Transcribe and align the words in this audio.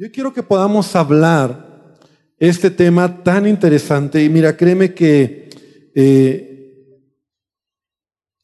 Yo 0.00 0.12
quiero 0.12 0.32
que 0.32 0.44
podamos 0.44 0.94
hablar 0.94 1.96
este 2.38 2.70
tema 2.70 3.24
tan 3.24 3.48
interesante 3.48 4.22
y 4.22 4.28
mira, 4.28 4.56
créeme 4.56 4.94
que, 4.94 5.50
eh, 5.92 7.02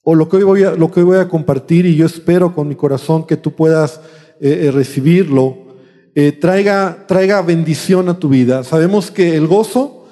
o 0.02 0.16
lo 0.16 0.28
que, 0.28 0.38
hoy 0.38 0.42
voy 0.42 0.64
a, 0.64 0.72
lo 0.72 0.90
que 0.90 0.98
hoy 0.98 1.06
voy 1.06 1.18
a 1.18 1.28
compartir 1.28 1.86
y 1.86 1.94
yo 1.94 2.06
espero 2.06 2.52
con 2.56 2.66
mi 2.66 2.74
corazón 2.74 3.24
que 3.24 3.36
tú 3.36 3.52
puedas 3.52 4.00
eh, 4.40 4.64
eh, 4.64 4.70
recibirlo, 4.72 5.76
traiga, 6.40 7.04
traiga 7.06 7.40
bendición 7.40 8.08
a 8.08 8.18
tu 8.18 8.28
vida. 8.28 8.64
Sabemos 8.64 9.12
que 9.12 9.36
el 9.36 9.46
gozo, 9.46 10.08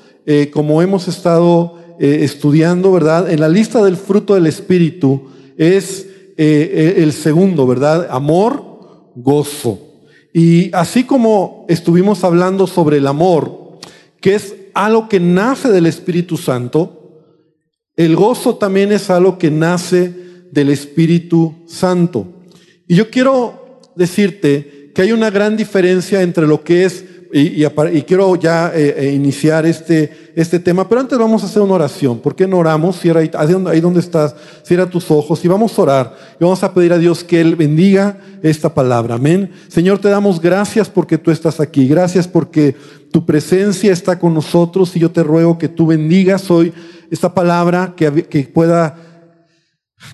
como 0.53 0.81
hemos 0.81 1.09
estado 1.09 1.77
estudiando, 1.99 2.93
¿verdad? 2.93 3.33
En 3.33 3.41
la 3.41 3.49
lista 3.49 3.83
del 3.83 3.97
fruto 3.97 4.37
del 4.37 4.47
Espíritu 4.47 5.29
es 5.57 6.07
el 6.37 7.13
segundo, 7.13 7.67
¿verdad? 7.67 8.07
Amor, 8.11 9.13
gozo. 9.17 9.92
Y 10.33 10.75
así 10.75 11.05
como 11.05 11.67
estuvimos 11.69 12.25
hablando 12.25 12.67
sobre 12.67 12.99
el 12.99 13.07
amor, 13.07 13.79
que 14.21 14.35
es 14.35 14.55
algo 14.75 15.09
que 15.09 15.21
nace 15.21 15.71
del 15.71 15.87
Espíritu 15.87 16.37
Santo, 16.37 17.03
el 17.97 18.17
gozo 18.17 18.57
también 18.57 18.93
es 18.93 19.11
algo 19.11 19.37
que 19.37 19.51
nace 19.51 20.15
del 20.51 20.71
Espíritu 20.71 21.65
Santo. 21.67 22.27
Y 22.89 22.95
yo 22.95 23.11
quiero 23.11 23.81
decirte 23.95 24.91
que 24.95 25.03
hay 25.03 25.13
una 25.13 25.31
gran 25.31 25.57
diferencia 25.57 26.23
entre 26.23 26.47
lo 26.47 26.65
que 26.65 26.85
es 26.85 27.05
y, 27.35 28.03
quiero 28.03 28.37
ya 28.37 28.71
eh, 28.75 28.95
eh, 28.95 29.13
iniciar 29.15 29.65
este, 29.65 30.33
este 30.35 30.59
tema, 30.59 30.87
pero 30.87 31.01
antes 31.01 31.19
vamos 31.19 31.43
a 31.43 31.47
hacer 31.47 31.63
una 31.63 31.75
oración. 31.75 32.19
¿Por 32.19 32.37
qué 32.37 32.47
no 32.47 32.59
oramos? 32.59 33.01
Cierra 33.01 33.21
ahí, 33.21 33.31
ahí 33.69 33.81
donde 33.81 34.01
estás, 34.01 34.37
cierra 34.63 34.85
tus 34.85 35.11
ojos 35.11 35.43
y 35.43 35.49
vamos 35.49 35.79
a 35.79 35.83
orar. 35.83 36.17
Y 36.39 36.45
vamos 36.45 36.63
a 36.63 36.75
pedir 36.75 36.93
a 36.93 36.99
Dios 36.99 37.25
que 37.25 37.41
Él 37.41 37.57
bendiga 37.57 38.19
esta 38.43 38.75
palabra. 38.75 39.15
Amén. 39.15 39.51
Señor, 39.69 39.99
te 39.99 40.11
damos 40.11 40.43
gracias 40.43 40.91
porque 40.91 41.17
tú 41.17 41.31
estás 41.31 41.59
aquí. 41.59 41.89
Gracias 41.89 42.29
porque 42.29 42.77
tu 43.11 43.25
presencia 43.25 43.93
está 43.93 44.19
con 44.19 44.35
nosotros 44.35 44.95
y 44.95 45.01
yo 45.01 45.11
te 45.11 45.23
ruego 45.23 45.57
que 45.57 45.69
tú 45.69 45.87
bendigas 45.87 46.51
hoy 46.51 46.71
esta 47.11 47.33
palabra 47.33 47.95
que, 47.97 48.25
que 48.25 48.43
pueda 48.43 48.95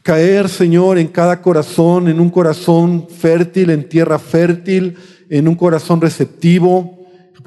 caer, 0.05 0.49
Señor, 0.49 0.99
en 0.99 1.09
cada 1.09 1.43
corazón, 1.43 2.07
en 2.07 2.21
un 2.21 2.31
corazón 2.31 3.09
fértil, 3.09 3.71
en 3.71 3.89
tierra 3.89 4.21
fértil, 4.21 4.97
en 5.29 5.49
un 5.49 5.57
corazón 5.57 6.01
receptivo 6.01 6.98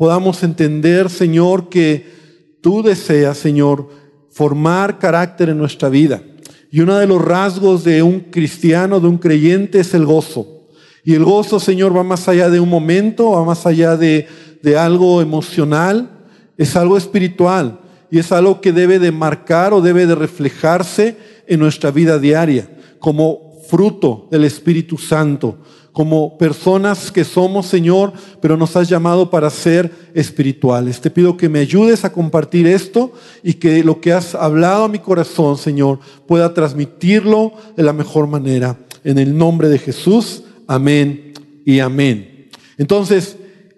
podamos 0.02 0.42
entender, 0.42 1.12
Señor, 1.12 1.70
que 1.70 2.12
tú 2.60 2.82
deseas, 2.82 3.38
Señor, 3.38 3.88
formar 4.32 4.98
carácter 4.98 5.50
en 5.50 5.60
nuestra 5.60 5.90
vida. 5.90 6.24
Y 6.72 6.80
uno 6.80 6.98
de 6.98 7.06
los 7.06 7.24
rasgos 7.24 7.84
de 7.84 8.02
un 8.02 8.22
cristiano, 8.22 9.00
de 9.00 9.08
un 9.08 9.20
creyente, 9.20 9.80
es 9.80 9.94
el 9.94 10.08
gozo. 10.08 10.66
Y 11.04 11.14
el 11.14 11.24
gozo, 11.24 11.60
Señor, 11.60 11.96
va 11.96 12.02
más 12.02 12.28
allá 12.28 12.50
de 12.50 12.60
un 12.60 12.68
momento, 12.68 13.30
va 13.30 13.46
más 13.46 13.68
allá 13.68 13.96
de, 13.96 14.28
de 14.64 14.76
algo 14.76 15.22
emocional, 15.22 16.10
es 16.58 16.76
algo 16.76 16.98
espiritual. 16.98 17.82
Y 18.10 18.18
es 18.18 18.32
algo 18.32 18.60
que 18.60 18.72
debe 18.72 18.98
de 18.98 19.12
marcar 19.12 19.72
o 19.72 19.82
debe 19.82 20.08
de 20.08 20.16
reflejarse 20.16 21.16
en 21.46 21.60
nuestra 21.60 21.92
vida 21.92 22.18
diaria, 22.18 22.68
como 22.98 23.52
fruto 23.70 24.28
del 24.32 24.46
Espíritu 24.46 24.98
Santo, 24.98 25.60
como 25.92 26.38
personas 26.38 27.12
que 27.12 27.24
somos, 27.24 27.66
Señor, 27.66 28.14
pero 28.42 28.56
nos 28.56 28.76
has 28.76 28.88
llamado 28.88 29.30
para 29.30 29.50
ser 29.50 29.92
espirituales. 30.14 31.02
Te 31.02 31.12
pido 31.12 31.36
que 31.36 31.50
me 31.50 31.60
ayudes 31.60 32.06
a 32.06 32.14
compartir 32.14 32.66
esto 32.66 33.12
y 33.44 33.56
que 33.56 33.84
lo 33.84 34.00
que 34.00 34.14
has 34.14 34.34
hablado 34.36 34.86
a 34.86 34.90
mi 34.90 35.00
corazón, 35.00 35.58
Señor, 35.58 36.00
pueda 36.28 36.54
transmitirlo 36.54 37.54
de 37.76 37.84
la 37.84 37.94
mejor 37.94 38.28
manera. 38.28 38.78
En 39.04 39.18
el 39.18 39.38
nombre 39.38 39.68
de 39.68 39.80
Jesús, 39.80 40.44
amén 40.68 41.34
y 41.66 41.80
amén. 41.80 42.50
Entonces, 42.78 43.36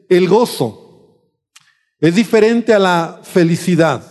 el 0.09 0.27
gozo 0.27 1.19
es 1.99 2.15
diferente 2.15 2.73
a 2.73 2.79
la 2.79 3.21
felicidad. 3.23 4.03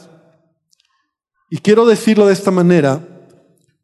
Y 1.51 1.59
quiero 1.59 1.87
decirlo 1.87 2.27
de 2.27 2.33
esta 2.33 2.51
manera 2.51 3.07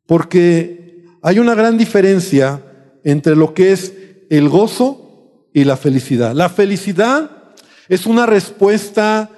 porque 0.07 1.05
hay 1.23 1.39
una 1.39 1.55
gran 1.55 1.77
diferencia 1.77 2.65
entre 3.05 3.37
lo 3.37 3.53
que 3.55 3.73
es 3.73 3.93
el 4.31 4.49
gozo 4.49 5.49
y 5.53 5.65
la 5.65 5.77
felicidad. 5.77 6.35
La 6.35 6.49
felicidad 6.49 7.31
es 7.89 8.07
una 8.07 8.27
respuesta 8.27 9.31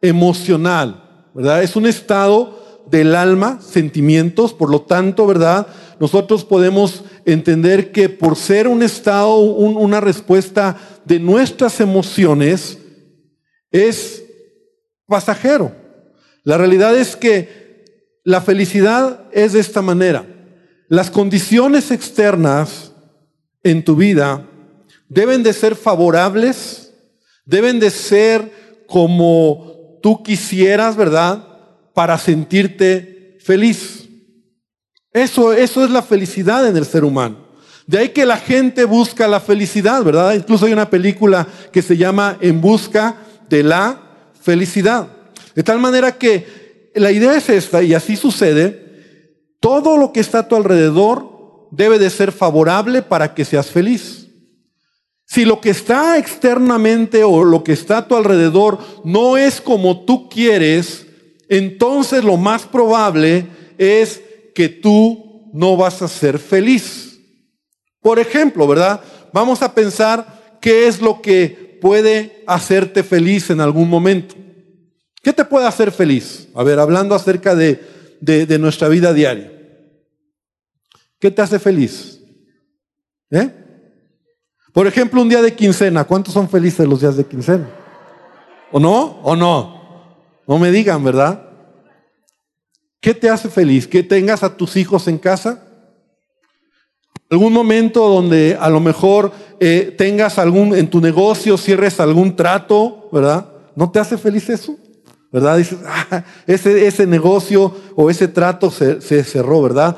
emocional, 0.00 1.30
¿verdad? 1.34 1.62
Es 1.62 1.76
un 1.76 1.86
estado 1.86 2.84
del 2.90 3.14
alma, 3.14 3.60
sentimientos, 3.60 4.52
por 4.52 4.70
lo 4.70 4.82
tanto, 4.82 5.26
¿verdad? 5.26 5.66
Nosotros 5.98 6.44
podemos 6.44 7.04
entender 7.24 7.90
que 7.90 8.08
por 8.08 8.36
ser 8.36 8.68
un 8.68 8.82
estado, 8.82 9.36
una 9.38 10.00
respuesta 10.00 10.76
de 11.04 11.18
nuestras 11.18 11.80
emociones, 11.80 12.78
es 13.70 14.24
pasajero. 15.06 15.72
La 16.44 16.56
realidad 16.58 16.96
es 16.96 17.16
que 17.16 17.84
la 18.24 18.40
felicidad 18.40 19.24
es 19.32 19.52
de 19.52 19.60
esta 19.60 19.82
manera. 19.82 20.26
Las 20.88 21.10
condiciones 21.10 21.90
externas 21.90 22.85
en 23.66 23.84
tu 23.84 23.96
vida 23.96 24.46
deben 25.08 25.42
de 25.42 25.52
ser 25.52 25.74
favorables, 25.74 26.92
deben 27.44 27.80
de 27.80 27.90
ser 27.90 28.84
como 28.86 29.98
tú 30.02 30.22
quisieras, 30.22 30.96
¿verdad? 30.96 31.46
Para 31.94 32.16
sentirte 32.18 33.38
feliz. 33.40 34.08
Eso, 35.12 35.52
eso 35.52 35.84
es 35.84 35.90
la 35.90 36.02
felicidad 36.02 36.68
en 36.68 36.76
el 36.76 36.84
ser 36.84 37.04
humano. 37.04 37.46
De 37.86 37.98
ahí 37.98 38.08
que 38.10 38.26
la 38.26 38.36
gente 38.36 38.84
busca 38.84 39.26
la 39.26 39.40
felicidad, 39.40 40.02
¿verdad? 40.04 40.34
Incluso 40.34 40.66
hay 40.66 40.72
una 40.72 40.90
película 40.90 41.46
que 41.72 41.82
se 41.82 41.96
llama 41.96 42.36
En 42.40 42.60
busca 42.60 43.16
de 43.48 43.62
la 43.62 44.00
felicidad. 44.40 45.08
De 45.54 45.62
tal 45.62 45.78
manera 45.80 46.12
que 46.12 46.90
la 46.94 47.10
idea 47.10 47.36
es 47.36 47.48
esta, 47.48 47.82
y 47.82 47.94
así 47.94 48.16
sucede, 48.16 48.86
todo 49.60 49.96
lo 49.96 50.12
que 50.12 50.20
está 50.20 50.40
a 50.40 50.48
tu 50.48 50.54
alrededor 50.54 51.35
debe 51.70 51.98
de 51.98 52.10
ser 52.10 52.32
favorable 52.32 53.02
para 53.02 53.34
que 53.34 53.44
seas 53.44 53.70
feliz. 53.70 54.26
Si 55.26 55.44
lo 55.44 55.60
que 55.60 55.70
está 55.70 56.18
externamente 56.18 57.24
o 57.24 57.42
lo 57.42 57.64
que 57.64 57.72
está 57.72 57.98
a 57.98 58.08
tu 58.08 58.14
alrededor 58.14 58.78
no 59.04 59.36
es 59.36 59.60
como 59.60 60.04
tú 60.04 60.28
quieres, 60.28 61.06
entonces 61.48 62.22
lo 62.22 62.36
más 62.36 62.62
probable 62.62 63.46
es 63.76 64.22
que 64.54 64.68
tú 64.68 65.50
no 65.52 65.76
vas 65.76 66.00
a 66.00 66.08
ser 66.08 66.38
feliz. 66.38 67.18
Por 68.00 68.20
ejemplo, 68.20 68.68
¿verdad? 68.68 69.00
Vamos 69.32 69.62
a 69.62 69.74
pensar 69.74 70.58
qué 70.60 70.86
es 70.86 71.00
lo 71.00 71.20
que 71.20 71.78
puede 71.80 72.44
hacerte 72.46 73.02
feliz 73.02 73.50
en 73.50 73.60
algún 73.60 73.88
momento. 73.88 74.36
¿Qué 75.22 75.32
te 75.32 75.44
puede 75.44 75.66
hacer 75.66 75.90
feliz? 75.90 76.48
A 76.54 76.62
ver, 76.62 76.78
hablando 76.78 77.16
acerca 77.16 77.56
de, 77.56 77.80
de 78.20 78.58
nuestra 78.60 78.88
vida 78.88 79.12
diaria. 79.12 79.55
¿Qué 81.18 81.30
te 81.30 81.42
hace 81.42 81.58
feliz? 81.58 82.20
¿Eh? 83.30 83.50
Por 84.72 84.86
ejemplo, 84.86 85.22
un 85.22 85.28
día 85.28 85.40
de 85.40 85.54
quincena. 85.54 86.04
¿Cuántos 86.04 86.34
son 86.34 86.48
felices 86.48 86.86
los 86.86 87.00
días 87.00 87.16
de 87.16 87.24
quincena? 87.24 87.68
¿O 88.70 88.78
no? 88.78 89.20
¿O 89.22 89.34
no? 89.34 89.76
No 90.46 90.58
me 90.58 90.70
digan, 90.70 91.02
¿verdad? 91.02 91.42
¿Qué 93.00 93.14
te 93.14 93.30
hace 93.30 93.48
feliz? 93.48 93.86
¿Que 93.86 94.02
tengas 94.02 94.42
a 94.42 94.56
tus 94.56 94.76
hijos 94.76 95.08
en 95.08 95.18
casa? 95.18 95.62
¿Algún 97.30 97.52
momento 97.52 98.08
donde 98.08 98.56
a 98.60 98.68
lo 98.68 98.80
mejor 98.80 99.32
eh, 99.58 99.94
tengas 99.96 100.38
algún, 100.38 100.76
en 100.76 100.88
tu 100.88 101.00
negocio, 101.00 101.56
cierres 101.56 101.98
algún 101.98 102.36
trato, 102.36 103.08
¿verdad? 103.10 103.48
¿No 103.74 103.90
te 103.90 103.98
hace 103.98 104.16
feliz 104.16 104.48
eso? 104.48 104.76
¿Verdad? 105.32 105.58
Dices, 105.58 105.78
ah, 105.86 106.24
ese, 106.46 106.86
ese 106.86 107.06
negocio 107.06 107.74
o 107.96 108.10
ese 108.10 108.28
trato 108.28 108.70
se, 108.70 109.00
se 109.00 109.24
cerró, 109.24 109.62
¿verdad? 109.62 109.96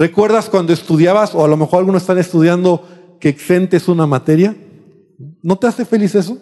¿Recuerdas 0.00 0.48
cuando 0.48 0.72
estudiabas, 0.72 1.34
o 1.34 1.44
a 1.44 1.48
lo 1.48 1.58
mejor 1.58 1.80
algunos 1.80 2.00
están 2.00 2.16
estudiando, 2.16 2.88
que 3.20 3.28
exentes 3.28 3.86
una 3.86 4.06
materia? 4.06 4.56
¿No 5.42 5.58
te 5.58 5.66
hace 5.66 5.84
feliz 5.84 6.14
eso? 6.14 6.38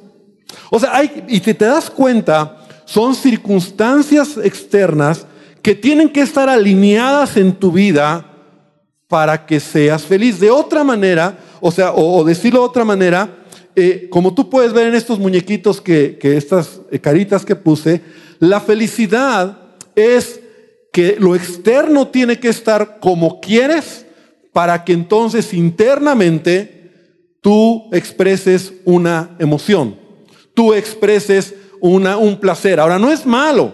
O 0.71 0.79
sea, 0.79 0.94
hay, 0.94 1.25
y 1.27 1.41
si 1.41 1.55
te 1.55 1.65
das 1.65 1.91
cuenta, 1.91 2.65
son 2.85 3.17
circunstancias 3.17 4.37
externas 4.44 5.27
que 5.61 5.75
tienen 5.75 6.09
que 6.09 6.21
estar 6.21 6.49
alineadas 6.49 7.37
en 7.37 7.53
tu 7.53 7.73
vida 7.73 8.31
para 9.09 9.44
que 9.44 9.59
seas 9.59 10.05
feliz. 10.05 10.38
De 10.38 10.53
otra 10.53 10.85
manera, 10.85 11.37
o 11.61 11.73
sea, 11.73 11.94
o, 11.97 12.23
decirlo 12.23 12.61
de 12.61 12.67
otra 12.67 12.85
manera, 12.85 13.38
eh, 13.75 14.06
como 14.09 14.35
tú 14.35 14.49
puedes 14.49 14.73
ver 14.73 14.87
en 14.87 14.94
estos 14.94 15.19
muñequitos 15.19 15.81
que, 15.81 16.17
que 16.17 16.37
estas 16.37 16.81
eh, 16.93 17.00
caritas 17.00 17.44
que 17.44 17.56
puse, 17.56 18.03
la 18.38 18.61
felicidad 18.61 19.59
es 19.97 20.43
que 20.99 21.15
lo 21.21 21.37
externo 21.37 22.09
tiene 22.09 22.41
que 22.41 22.49
estar 22.49 22.99
como 22.99 23.41
quieres 23.41 24.05
para 24.53 24.83
que 24.83 24.93
entonces 24.93 25.55
internamente 25.55 26.91
tú 27.41 27.89
expreses 27.93 28.73
una 28.85 29.31
emoción, 29.39 29.95
tú 30.55 30.75
expreses 30.75 31.55
una, 31.81 32.17
un 32.17 32.41
placer. 32.41 32.81
Ahora, 32.81 32.99
no 32.99 33.12
es 33.12 33.25
malo, 33.25 33.73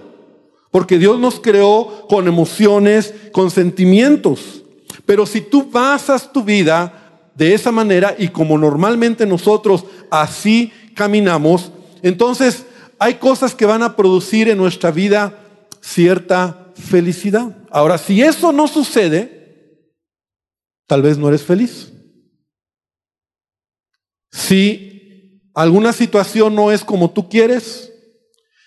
porque 0.71 0.99
Dios 0.99 1.19
nos 1.19 1.41
creó 1.41 2.07
con 2.11 2.29
emociones, 2.29 3.15
con 3.33 3.51
sentimientos. 3.51 4.63
Pero 5.07 5.25
si 5.25 5.41
tú 5.41 5.71
basas 5.73 6.31
tu 6.31 6.45
vida 6.45 7.31
de 7.35 7.55
esa 7.55 7.73
manera 7.73 8.15
y 8.19 8.29
como 8.29 8.59
normalmente 8.59 9.25
nosotros 9.25 9.87
así 10.11 10.71
caminamos, 10.95 11.73
entonces 12.03 12.67
hay 12.99 13.15
cosas 13.15 13.55
que 13.55 13.65
van 13.65 13.83
a 13.83 13.97
producir 13.97 14.51
en 14.51 14.59
nuestra 14.59 14.91
vida 14.91 15.39
cierta 15.81 16.64
felicidad. 16.75 17.57
Ahora, 17.71 17.99
si 17.99 18.23
eso 18.23 18.53
no 18.53 18.69
sucede, 18.69 19.91
tal 20.87 21.03
vez 21.03 21.19
no 21.19 21.29
eres 21.29 21.43
feliz. 21.43 21.93
Si 24.31 25.41
alguna 25.55 25.93
situación 25.93 26.55
no 26.55 26.73
es 26.73 26.85
como 26.85 27.11
tú 27.11 27.29
quieres, 27.29 27.93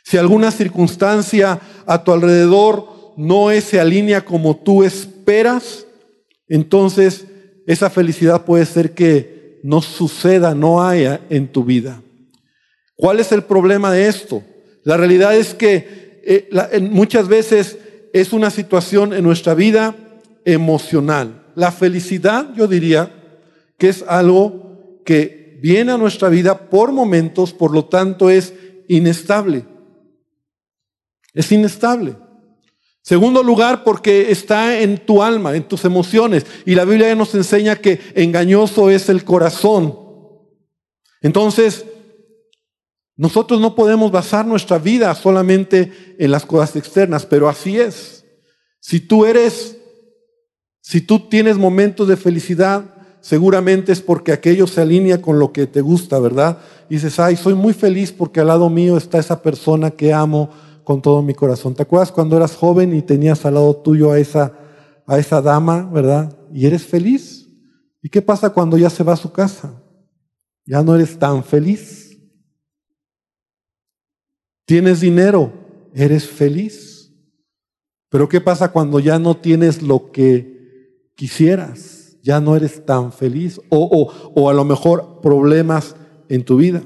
si 0.04 0.18
alguna 0.18 0.51
circunstancia 0.51 1.59
a 1.86 2.04
tu 2.04 2.13
alrededor 2.13 3.13
no 3.18 3.50
se 3.59 3.80
alinea 3.80 4.24
como 4.24 4.56
tú 4.56 4.83
esperas, 4.83 5.86
entonces 6.48 7.25
esa 7.65 7.89
felicidad 7.89 8.45
puede 8.45 8.65
ser 8.65 8.94
que 8.94 9.60
no 9.63 9.81
suceda, 9.81 10.56
no 10.56 10.81
haya 10.81 11.19
en 11.30 11.48
tu 11.51 11.65
vida. 11.65 12.01
¿Cuál 12.95 13.19
es 13.19 13.31
el 13.33 13.44
problema 13.44 13.92
de 13.92 14.07
esto? 14.07 14.42
La 14.83 14.95
realidad 14.95 15.36
es 15.36 15.53
que 15.53 16.21
eh, 16.24 16.80
muchas 16.89 17.27
veces 17.27 17.77
es 18.13 18.33
una 18.33 18.50
situación 18.50 19.13
en 19.13 19.24
nuestra 19.24 19.54
vida 19.54 19.95
emocional. 20.45 21.45
La 21.56 21.71
felicidad, 21.71 22.54
yo 22.56 22.68
diría, 22.68 23.12
que 23.77 23.89
es 23.89 24.04
algo 24.07 25.01
que 25.06 25.59
viene 25.62 25.92
a 25.92 25.98
nuestra 25.98 26.30
vida 26.30 26.69
por 26.69 26.92
momentos, 26.92 27.54
por 27.54 27.71
lo 27.71 27.86
tanto 27.86 28.30
es 28.30 28.54
inestable. 28.88 29.65
Es 31.33 31.51
inestable. 31.51 32.15
Segundo 33.01 33.42
lugar, 33.42 33.83
porque 33.83 34.31
está 34.31 34.80
en 34.80 34.98
tu 34.98 35.24
alma, 35.24 35.56
en 35.56 35.63
tus 35.63 35.86
emociones. 35.86 36.45
Y 36.65 36.75
la 36.75 36.83
Biblia 36.83 37.15
nos 37.15 37.33
enseña 37.36 37.77
que 37.77 38.01
engañoso 38.15 38.89
es 38.89 39.07
el 39.07 39.24
corazón. 39.24 39.98
Entonces, 41.21 41.86
nosotros 43.17 43.59
no 43.59 43.73
podemos 43.73 44.11
basar 44.11 44.45
nuestra 44.45 44.77
vida 44.77 45.13
solamente 45.15 46.15
en 46.19 46.29
las 46.29 46.45
cosas 46.45 46.75
externas, 46.75 47.25
pero 47.25 47.49
así 47.49 47.79
es. 47.79 48.23
Si 48.79 48.99
tú 48.99 49.25
eres, 49.25 49.75
si 50.81 51.01
tú 51.01 51.27
tienes 51.27 51.57
momentos 51.57 52.07
de 52.07 52.15
felicidad, 52.15 52.85
seguramente 53.19 53.91
es 53.91 54.01
porque 54.01 54.31
aquello 54.31 54.67
se 54.67 54.81
alinea 54.81 55.19
con 55.19 55.39
lo 55.39 55.51
que 55.51 55.65
te 55.65 55.81
gusta, 55.81 56.19
¿verdad? 56.19 56.59
Y 56.89 56.95
dices, 56.95 57.19
ay, 57.19 57.35
soy 57.35 57.55
muy 57.55 57.73
feliz 57.73 58.11
porque 58.11 58.39
al 58.39 58.47
lado 58.47 58.69
mío 58.69 58.97
está 58.97 59.17
esa 59.17 59.41
persona 59.41 59.89
que 59.89 60.13
amo 60.13 60.51
con 60.83 61.01
todo 61.01 61.23
mi 61.23 61.33
corazón. 61.33 61.73
¿Te 61.73 61.81
acuerdas 61.81 62.11
cuando 62.11 62.37
eras 62.37 62.55
joven 62.55 62.95
y 62.95 63.01
tenías 63.01 63.45
al 63.45 63.55
lado 63.55 63.75
tuyo 63.77 64.11
a 64.11 64.19
esa, 64.19 64.53
a 65.07 65.17
esa 65.17 65.41
dama, 65.41 65.89
¿verdad? 65.91 66.37
Y 66.53 66.67
eres 66.67 66.85
feliz. 66.85 67.47
¿Y 68.01 68.09
qué 68.09 68.21
pasa 68.21 68.51
cuando 68.51 68.77
ya 68.77 68.91
se 68.91 69.03
va 69.03 69.13
a 69.13 69.17
su 69.17 69.31
casa? 69.31 69.73
Ya 70.65 70.83
no 70.83 70.95
eres 70.95 71.17
tan 71.17 71.43
feliz. 71.43 72.06
Tienes 74.67 74.99
dinero, 74.99 75.53
eres 75.95 76.27
feliz. 76.27 77.09
Pero 78.09 78.27
¿qué 78.27 78.41
pasa 78.41 78.73
cuando 78.73 78.99
ya 78.99 79.17
no 79.17 79.37
tienes 79.37 79.81
lo 79.81 80.11
que 80.11 81.09
quisieras? 81.15 82.17
Ya 82.21 82.41
no 82.41 82.53
eres 82.53 82.85
tan 82.85 83.13
feliz. 83.13 83.61
O, 83.69 84.11
o, 84.35 84.49
a 84.49 84.53
lo 84.53 84.65
mejor 84.65 85.21
problemas 85.21 85.95
en 86.27 86.43
tu 86.43 86.57
vida. 86.57 86.83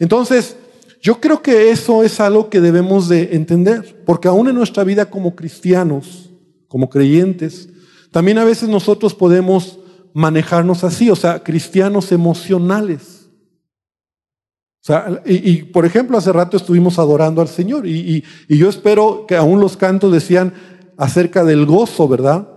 Entonces, 0.00 0.56
yo 1.00 1.20
creo 1.20 1.40
que 1.40 1.70
eso 1.70 2.02
es 2.02 2.18
algo 2.18 2.50
que 2.50 2.60
debemos 2.60 3.08
de 3.08 3.36
entender. 3.36 4.02
Porque 4.04 4.26
aún 4.26 4.48
en 4.48 4.56
nuestra 4.56 4.82
vida 4.82 5.08
como 5.08 5.36
cristianos, 5.36 6.30
como 6.66 6.90
creyentes, 6.90 7.68
también 8.10 8.38
a 8.38 8.44
veces 8.44 8.68
nosotros 8.68 9.14
podemos 9.14 9.78
manejarnos 10.12 10.82
así, 10.82 11.10
o 11.10 11.16
sea, 11.16 11.44
cristianos 11.44 12.10
emocionales. 12.10 13.19
O 14.82 14.86
sea, 14.86 15.22
y, 15.26 15.64
por 15.64 15.84
ejemplo, 15.84 16.16
hace 16.16 16.32
rato 16.32 16.56
estuvimos 16.56 16.98
adorando 16.98 17.42
al 17.42 17.48
Señor 17.48 17.86
y, 17.86 18.24
y, 18.48 18.56
yo 18.56 18.70
espero 18.70 19.26
que 19.26 19.36
aún 19.36 19.60
los 19.60 19.76
cantos 19.76 20.10
decían 20.10 20.54
acerca 20.96 21.44
del 21.44 21.66
gozo, 21.66 22.08
¿verdad? 22.08 22.48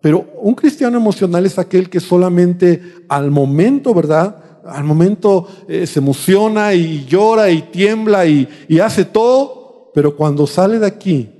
Pero 0.00 0.32
un 0.40 0.54
cristiano 0.54 0.96
emocional 0.96 1.44
es 1.44 1.58
aquel 1.58 1.90
que 1.90 1.98
solamente 1.98 2.80
al 3.08 3.32
momento, 3.32 3.92
¿verdad? 3.94 4.60
Al 4.64 4.84
momento 4.84 5.48
eh, 5.68 5.88
se 5.88 5.98
emociona 5.98 6.72
y 6.72 7.04
llora 7.04 7.50
y 7.50 7.62
tiembla 7.62 8.26
y, 8.26 8.48
y 8.68 8.78
hace 8.78 9.04
todo, 9.04 9.90
pero 9.92 10.16
cuando 10.16 10.46
sale 10.46 10.78
de 10.78 10.86
aquí, 10.86 11.30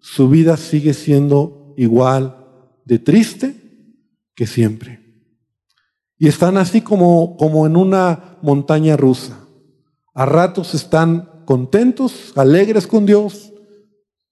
su 0.00 0.28
vida 0.28 0.56
sigue 0.56 0.94
siendo 0.94 1.74
igual 1.76 2.36
de 2.84 2.98
triste 2.98 3.54
que 4.34 4.48
siempre. 4.48 5.00
Y 6.18 6.26
están 6.26 6.56
así 6.56 6.80
como, 6.80 7.36
como 7.36 7.66
en 7.66 7.76
una 7.76 8.38
montaña 8.42 8.96
rusa. 8.96 9.41
A 10.14 10.26
ratos 10.26 10.74
están 10.74 11.42
contentos, 11.44 12.32
alegres 12.36 12.86
con 12.86 13.06
Dios, 13.06 13.52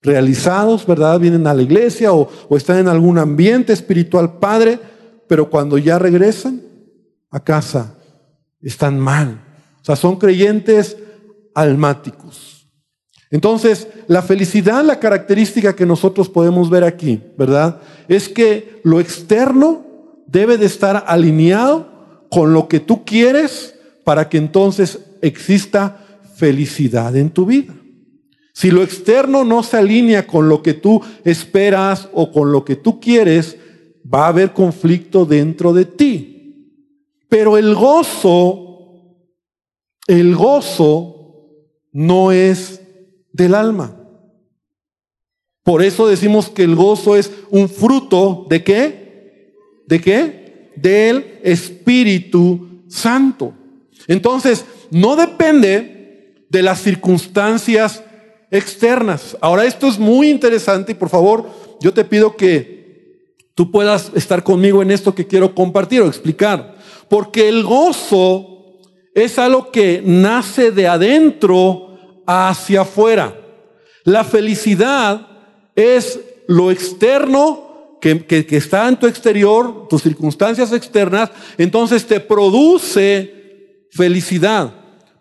realizados, 0.03 0.87
¿verdad? 0.87 1.19
Vienen 1.21 1.47
a 1.47 1.55
la 1.55 1.62
iglesia 1.62 2.12
o, 2.12 2.29
están 2.56 2.79
en 2.79 2.88
algún 2.88 3.19
ambiente 3.19 3.73
espiritual 3.73 4.38
padre, 4.38 4.79
pero 5.27 5.50
cuando 5.50 5.79
ya 5.79 5.99
regresan 5.99 6.62
a 7.31 7.41
casa 7.41 7.97
están 8.62 8.99
mal. 8.99 9.44
O 9.81 9.85
sea, 9.85 9.97
son 9.97 10.17
creyentes 10.17 10.97
almáticos. 11.55 12.67
Entonces, 13.31 13.87
la 14.09 14.23
felicidad, 14.23 14.85
la 14.85 14.99
característica 14.99 15.77
que 15.77 15.87
nosotros 15.87 16.29
podemos 16.29 16.69
ver 16.69 16.82
aquí, 16.82 17.23
¿verdad? 17.38 17.81
Es 18.09 18.29
que 18.29 18.81
lo 18.82 19.00
externo 19.00 19.85
debe 20.27 20.59
de 20.59 20.67
estar 20.67 21.05
alineado 21.06 22.27
con 22.29 22.53
lo 22.53 22.69
que 22.69 22.81
tú 22.81 23.05
quieres 23.05 23.77
para 24.05 24.29
que 24.29 24.38
entonces 24.38 24.99
exista 25.23 26.06
felicidad 26.35 27.17
en 27.17 27.31
tu 27.31 27.47
vida. 27.47 27.75
Si 28.52 28.70
lo 28.70 28.82
externo 28.82 29.44
no 29.44 29.62
se 29.62 29.76
alinea 29.76 30.26
con 30.26 30.49
lo 30.49 30.62
que 30.62 30.75
tú 30.75 31.00
esperas 31.25 32.08
o 32.12 32.32
con 32.32 32.52
lo 32.52 32.64
que 32.64 32.76
tú 32.76 33.00
quieres, 33.00 33.56
va 34.12 34.26
a 34.26 34.29
haber 34.29 34.52
conflicto 34.52 35.25
dentro 35.25 35.73
de 35.73 35.85
ti. 35.85 36.31
Pero 37.29 37.56
el 37.56 37.75
gozo, 37.75 39.17
el 40.06 40.35
gozo 40.35 41.20
no 41.93 42.32
es 42.32 42.82
del 43.32 43.55
alma. 43.55 43.96
Por 45.62 45.82
eso 45.82 46.08
decimos 46.08 46.49
que 46.49 46.64
el 46.64 46.75
gozo 46.75 47.17
es 47.17 47.32
un 47.50 47.69
fruto 47.69 48.46
de 48.49 48.64
qué? 48.64 49.55
¿De 49.87 50.00
qué? 50.00 50.73
Del 50.76 51.38
Espíritu 51.43 52.85
Santo. 52.88 53.55
Entonces, 54.11 54.65
no 54.91 55.15
depende 55.15 56.35
de 56.49 56.62
las 56.62 56.83
circunstancias 56.83 58.03
externas. 58.51 59.37
Ahora, 59.41 59.65
esto 59.65 59.87
es 59.87 60.01
muy 60.01 60.29
interesante 60.29 60.91
y 60.91 60.94
por 60.96 61.08
favor, 61.08 61.49
yo 61.81 61.94
te 61.94 62.05
pido 62.05 62.37
que 62.37 63.39
tú 63.55 63.70
puedas 63.70 64.11
estar 64.17 64.43
conmigo 64.43 64.82
en 64.82 64.91
esto 64.91 65.15
que 65.15 65.29
quiero 65.29 65.55
compartir 65.55 66.03
o 66.03 66.08
explicar. 66.08 66.75
Porque 67.08 67.49
el 67.49 67.63
gozo 67.63 68.81
es 69.15 69.39
algo 69.39 69.70
que 69.70 70.03
nace 70.05 70.73
de 70.73 70.89
adentro 70.89 72.25
hacia 72.27 72.81
afuera. 72.81 73.32
La 74.03 74.25
felicidad 74.25 75.25
es 75.77 76.19
lo 76.49 76.73
externo 76.73 77.99
que, 78.01 78.27
que, 78.27 78.56
está 78.56 78.89
en 78.89 78.99
tu 78.99 79.06
exterior, 79.06 79.87
tus 79.89 80.03
circunstancias 80.03 80.73
externas, 80.73 81.31
entonces 81.58 82.05
te 82.08 82.19
produce 82.19 83.40
felicidad. 83.91 84.73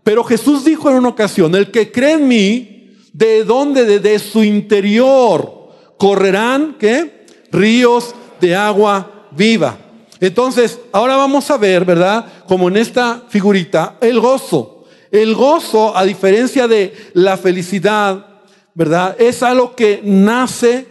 Pero 0.03 0.23
Jesús 0.23 0.65
dijo 0.65 0.89
en 0.89 0.97
una 0.97 1.09
ocasión, 1.09 1.53
el 1.55 1.71
que 1.71 1.91
cree 1.91 2.13
en 2.13 2.27
mí, 2.27 2.95
¿de 3.13 3.43
dónde? 3.43 3.99
De, 3.99 4.19
su 4.19 4.43
interior 4.43 5.69
correrán, 5.97 6.77
¿qué? 6.79 7.25
Ríos 7.51 8.15
de 8.39 8.55
agua 8.55 9.27
viva. 9.31 9.77
Entonces, 10.19 10.79
ahora 10.91 11.15
vamos 11.15 11.49
a 11.51 11.57
ver, 11.57 11.85
¿verdad? 11.85 12.25
Como 12.47 12.69
en 12.69 12.77
esta 12.77 13.23
figurita, 13.29 13.97
el 14.01 14.19
gozo. 14.19 14.85
El 15.11 15.33
gozo, 15.33 15.95
a 15.95 16.05
diferencia 16.05 16.67
de 16.67 16.93
la 17.13 17.37
felicidad, 17.37 18.25
¿verdad? 18.75 19.15
Es 19.19 19.41
algo 19.43 19.75
que 19.75 20.01
nace 20.03 20.87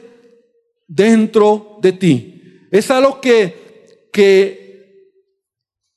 dentro 0.87 1.79
de 1.81 1.93
ti. 1.93 2.43
Es 2.71 2.91
algo 2.91 3.21
que, 3.21 4.09
que 4.13 4.68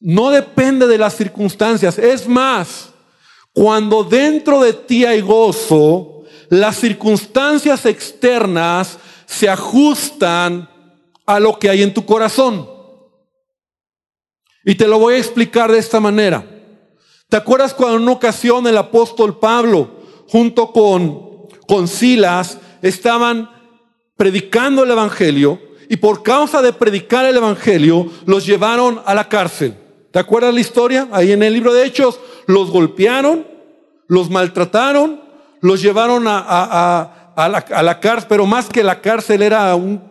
no 0.01 0.31
depende 0.31 0.88
de 0.88 0.98
las 0.98 1.15
circunstancias. 1.15 1.98
Es 2.00 2.27
más, 2.27 2.89
cuando 3.53 4.03
dentro 4.03 4.62
de 4.62 4.74
ti 4.74 5.05
hay 5.05 5.22
gozo, 5.22 6.24
las 6.50 6.77
circunstancias 6.77 7.86
externas 7.86 8.98
se 9.25 9.48
ajustan 9.48 10.70
a 11.25 11.39
lo 11.39 11.58
que 11.58 11.70
hay 11.70 11.84
en 11.84 11.93
tu 11.93 12.05
corazón. 12.05 12.67
Y 14.65 14.75
te 14.75 14.88
lo 14.88 15.00
voy 15.00 15.13
a 15.13 15.20
explicar 15.20 15.72
de 15.72 15.77
esta 15.77 16.00
manera. 16.00 16.46
¿Te 17.29 17.38
acuerdas 17.38 17.74
cuando 17.74 17.98
en 17.98 18.03
una 18.03 18.12
ocasión 18.12 18.67
el 18.67 18.77
apóstol 18.77 19.39
Pablo, 19.39 20.01
junto 20.27 20.72
con, 20.72 21.48
con 21.67 21.88
Silas, 21.88 22.58
estaban 22.81 23.50
predicando 24.17 24.84
el 24.84 24.91
Evangelio 24.91 25.62
y 25.89 25.98
por 25.98 26.24
causa 26.24 26.62
de 26.62 26.74
predicar 26.74 27.25
el 27.25 27.38
Evangelio 27.38 28.12
los 28.25 28.46
llevaron 28.46 29.01
a 29.05 29.13
la 29.13 29.29
cárcel? 29.29 29.75
¿Te 30.12 30.20
acuerdas 30.20 30.53
la 30.53 30.60
historia? 30.60 31.08
Ahí 31.12 31.32
en 31.32 31.41
el 31.41 31.53
libro 31.53 31.74
de 31.74 31.86
Hechos 31.86 32.20
los 32.46 32.70
golpearon, 32.70 33.48
los 34.08 34.30
maltrataron, 34.30 35.22
los 35.62 35.82
llevaron 35.82 36.25
a, 36.27 37.34
la, 37.38 38.00
cárcel, 38.01 38.27
pero 38.27 38.46
más 38.46 38.68
que 38.68 38.84
la 38.84 39.00
cárcel 39.00 39.41
era 39.41 39.74
un, 39.75 40.10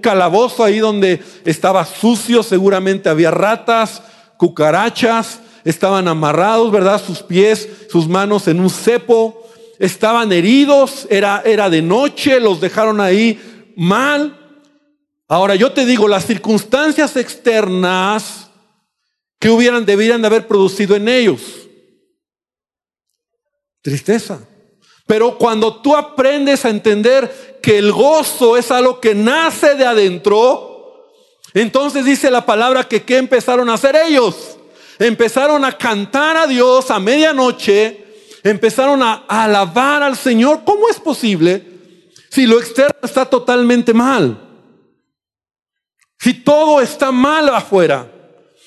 calabozo 0.00 0.62
ahí 0.62 0.78
donde 0.78 1.20
estaba 1.44 1.84
sucio, 1.84 2.44
seguramente 2.44 3.08
había 3.08 3.32
ratas, 3.32 4.00
cucarachas, 4.36 5.40
estaban 5.64 6.06
amarrados, 6.06 6.70
¿verdad? 6.70 7.02
Sus 7.04 7.20
pies, 7.20 7.68
sus 7.90 8.06
manos 8.06 8.46
en 8.46 8.60
un 8.60 8.70
cepo, 8.70 9.42
estaban 9.80 10.30
heridos, 10.30 11.08
era, 11.10 11.42
era 11.44 11.68
de 11.68 11.82
noche, 11.82 12.38
los 12.38 12.60
dejaron 12.60 13.00
ahí 13.00 13.40
mal. 13.76 14.38
Ahora 15.26 15.56
yo 15.56 15.72
te 15.72 15.84
digo, 15.84 16.06
las 16.06 16.26
circunstancias 16.26 17.16
externas 17.16 18.41
que 19.42 19.50
hubieran, 19.50 19.84
debieran 19.84 20.20
de 20.20 20.28
haber 20.28 20.46
producido 20.46 20.94
en 20.94 21.08
ellos 21.08 21.40
Tristeza. 23.82 24.38
Pero 25.08 25.36
cuando 25.36 25.82
tú 25.82 25.96
aprendes 25.96 26.64
a 26.64 26.70
entender 26.70 27.58
que 27.60 27.78
el 27.78 27.90
gozo 27.90 28.56
es 28.56 28.70
algo 28.70 29.00
que 29.00 29.16
nace 29.16 29.74
de 29.74 29.84
adentro, 29.84 31.10
entonces 31.52 32.04
dice 32.04 32.30
la 32.30 32.46
palabra 32.46 32.84
que 32.84 33.02
¿qué 33.02 33.16
empezaron 33.16 33.68
a 33.68 33.74
hacer 33.74 33.96
ellos? 33.96 34.56
Empezaron 35.00 35.64
a 35.64 35.76
cantar 35.76 36.36
a 36.36 36.46
Dios 36.46 36.92
a 36.92 37.00
medianoche, 37.00 38.04
empezaron 38.44 39.02
a, 39.02 39.24
a 39.26 39.42
alabar 39.42 40.04
al 40.04 40.16
Señor. 40.16 40.60
¿Cómo 40.64 40.88
es 40.88 41.00
posible 41.00 41.64
si 42.30 42.46
lo 42.46 42.60
externo 42.60 43.00
está 43.02 43.24
totalmente 43.24 43.92
mal? 43.92 44.38
Si 46.20 46.32
todo 46.32 46.80
está 46.80 47.10
mal 47.10 47.48
afuera. 47.48 48.21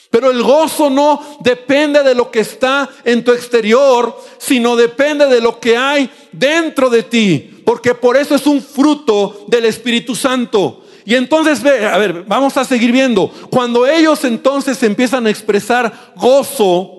Pero 0.09 0.31
el 0.31 0.41
gozo 0.43 0.89
no 0.89 1.39
depende 1.41 2.03
de 2.03 2.15
lo 2.15 2.31
que 2.31 2.39
está 2.41 2.89
en 3.03 3.23
tu 3.23 3.31
exterior, 3.31 4.17
sino 4.37 4.75
depende 4.75 5.27
de 5.27 5.41
lo 5.41 5.59
que 5.59 5.75
hay 5.75 6.09
dentro 6.31 6.89
de 6.89 7.03
ti. 7.03 7.61
Porque 7.65 7.95
por 7.95 8.15
eso 8.15 8.35
es 8.35 8.45
un 8.47 8.61
fruto 8.61 9.45
del 9.47 9.65
Espíritu 9.65 10.15
Santo. 10.15 10.83
Y 11.05 11.15
entonces 11.15 11.63
a 11.63 11.97
ver, 11.97 12.23
vamos 12.27 12.57
a 12.57 12.65
seguir 12.65 12.91
viendo. 12.91 13.29
Cuando 13.49 13.85
ellos 13.85 14.23
entonces 14.23 14.81
empiezan 14.83 15.27
a 15.27 15.29
expresar 15.29 16.13
gozo, 16.15 16.95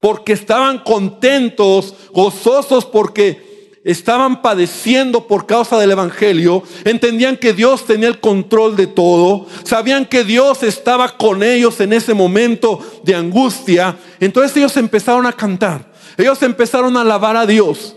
porque 0.00 0.32
estaban 0.32 0.78
contentos, 0.78 1.94
gozosos, 2.12 2.84
porque 2.84 3.47
estaban 3.84 4.42
padeciendo 4.42 5.26
por 5.26 5.46
causa 5.46 5.78
del 5.78 5.92
Evangelio, 5.92 6.62
entendían 6.84 7.36
que 7.36 7.52
Dios 7.52 7.86
tenía 7.86 8.08
el 8.08 8.20
control 8.20 8.76
de 8.76 8.86
todo, 8.86 9.46
sabían 9.64 10.06
que 10.06 10.24
Dios 10.24 10.62
estaba 10.62 11.16
con 11.16 11.42
ellos 11.42 11.80
en 11.80 11.92
ese 11.92 12.14
momento 12.14 12.80
de 13.04 13.14
angustia, 13.14 13.96
entonces 14.20 14.56
ellos 14.56 14.76
empezaron 14.76 15.26
a 15.26 15.32
cantar, 15.32 15.92
ellos 16.16 16.42
empezaron 16.42 16.96
a 16.96 17.02
alabar 17.02 17.36
a 17.36 17.46
Dios. 17.46 17.96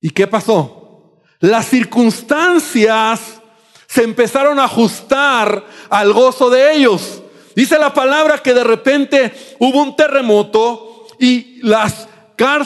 ¿Y 0.00 0.10
qué 0.10 0.26
pasó? 0.26 1.18
Las 1.40 1.66
circunstancias 1.66 3.40
se 3.86 4.02
empezaron 4.02 4.58
a 4.58 4.64
ajustar 4.64 5.64
al 5.88 6.12
gozo 6.12 6.50
de 6.50 6.74
ellos. 6.74 7.22
Dice 7.54 7.78
la 7.78 7.92
palabra 7.94 8.38
que 8.38 8.54
de 8.54 8.64
repente 8.64 9.32
hubo 9.58 9.82
un 9.82 9.96
terremoto 9.96 11.06
y 11.18 11.60
las, 11.62 12.06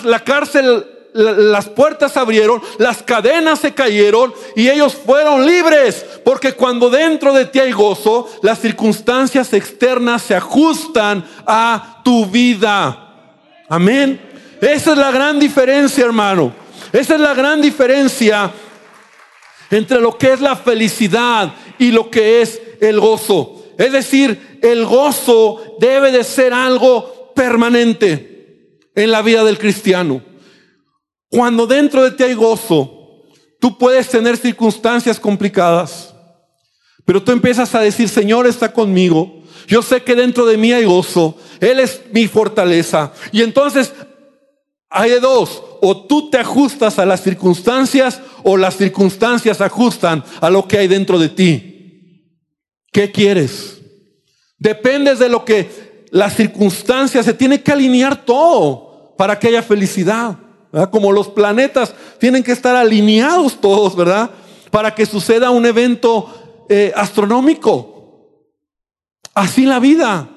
la 0.05 0.21
cárcel 0.25 0.85
las 1.15 1.69
puertas 1.69 2.17
abrieron, 2.17 2.63
las 2.79 3.03
cadenas 3.03 3.59
se 3.59 3.75
cayeron 3.75 4.33
y 4.57 4.69
ellos 4.69 4.95
fueron 4.95 5.47
libres. 5.47 6.05
Porque 6.25 6.53
cuando 6.53 6.91
dentro 6.91 7.33
de 7.33 7.47
ti 7.47 7.59
hay 7.59 7.73
gozo, 7.73 8.29
las 8.43 8.61
circunstancias 8.61 9.53
externas 9.53 10.23
se 10.23 10.35
ajustan 10.35 11.25
a 11.47 12.01
tu 12.05 12.27
vida. 12.27 13.15
Amén. 13.69 14.21
Esa 14.61 14.93
es 14.93 14.99
la 14.99 15.11
gran 15.11 15.39
diferencia, 15.39 16.05
hermano. 16.05 16.55
Esa 16.93 17.15
es 17.15 17.21
la 17.21 17.35
gran 17.35 17.61
diferencia 17.61 18.53
entre 19.71 20.01
lo 20.01 20.17
que 20.17 20.33
es 20.33 20.41
la 20.41 20.57
felicidad 20.57 21.53
y 21.79 21.91
lo 21.91 22.11
que 22.11 22.43
es 22.43 22.61
el 22.81 23.01
gozo. 23.01 23.65
Es 23.79 23.93
decir, 23.93 24.59
el 24.63 24.85
gozo 24.85 25.77
debe 25.81 26.13
de 26.13 26.23
ser 26.25 26.53
algo 26.53 27.33
permanente 27.35 28.79
en 28.95 29.11
la 29.11 29.23
vida 29.23 29.43
del 29.45 29.59
cristiano. 29.59 30.32
Cuando 31.33 31.67
dentro 31.67 32.05
de 32.05 32.11
ti 32.11 32.25
hay 32.25 32.35
gozo, 32.35 33.23
tú 33.59 33.79
puedes 33.79 34.07
tener 34.11 34.37
circunstancias 34.37 35.19
complicadas, 35.19 36.15
pero 37.07 37.23
tú 37.23 37.33
empiezas 37.33 37.75
a 37.75 37.81
decir, 37.81 38.11
Señor 38.11 38.47
está 38.47 38.71
conmigo. 38.71 39.43
Yo 39.67 39.81
sé 39.81 40.03
que 40.03 40.15
dentro 40.15 40.45
de 40.45 40.59
mí 40.59 40.75
hay 40.75 40.85
gozo. 40.85 41.39
Él 41.59 41.81
es 41.81 42.03
mi 42.13 42.29
fortaleza. 42.29 43.15
Y 43.33 43.41
entonces 43.41 43.95
hay 44.91 45.13
de 45.13 45.21
dos. 45.21 45.63
O 45.81 46.05
tú 46.05 46.29
te 46.29 46.37
ajustas 46.37 46.99
a 46.99 47.07
las 47.07 47.23
circunstancias 47.23 48.21
o 48.43 48.59
las 48.59 48.77
circunstancias 48.77 49.63
ajustan 49.63 50.23
a 50.39 50.51
lo 50.51 50.69
que 50.69 50.77
hay 50.77 50.87
dentro 50.87 51.19
de 51.19 51.31
ti. 51.31 52.29
¿Qué 52.93 53.11
quieres? 53.11 53.81
Dependes 54.59 55.19
de 55.19 55.31
lo 55.31 55.47
que 55.47 56.05
las 56.11 56.37
circunstancias, 56.37 57.25
se 57.25 57.33
tiene 57.33 57.63
que 57.63 57.73
alinear 57.73 58.23
todo 58.23 59.15
para 59.17 59.39
que 59.39 59.49
haya 59.49 59.63
felicidad. 59.63 60.37
Como 60.91 61.13
los 61.13 61.29
planetas 61.29 61.95
tienen 62.19 62.43
que 62.43 62.53
estar 62.53 62.75
alineados 62.75 63.61
todos, 63.61 63.95
¿verdad? 63.95 64.31
Para 64.71 64.95
que 64.95 65.05
suceda 65.05 65.51
un 65.51 65.67
evento 65.67 66.65
eh, 66.69 66.93
astronómico. 66.97 67.93
Así 69.35 69.67
la 69.67 69.79
vida. 69.79 70.29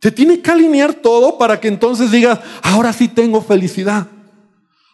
Se 0.00 0.10
tiene 0.10 0.40
que 0.40 0.50
alinear 0.50 0.94
todo 0.94 1.36
para 1.36 1.60
que 1.60 1.68
entonces 1.68 2.10
digas, 2.10 2.40
ahora 2.62 2.92
sí 2.92 3.08
tengo 3.08 3.42
felicidad. 3.42 4.06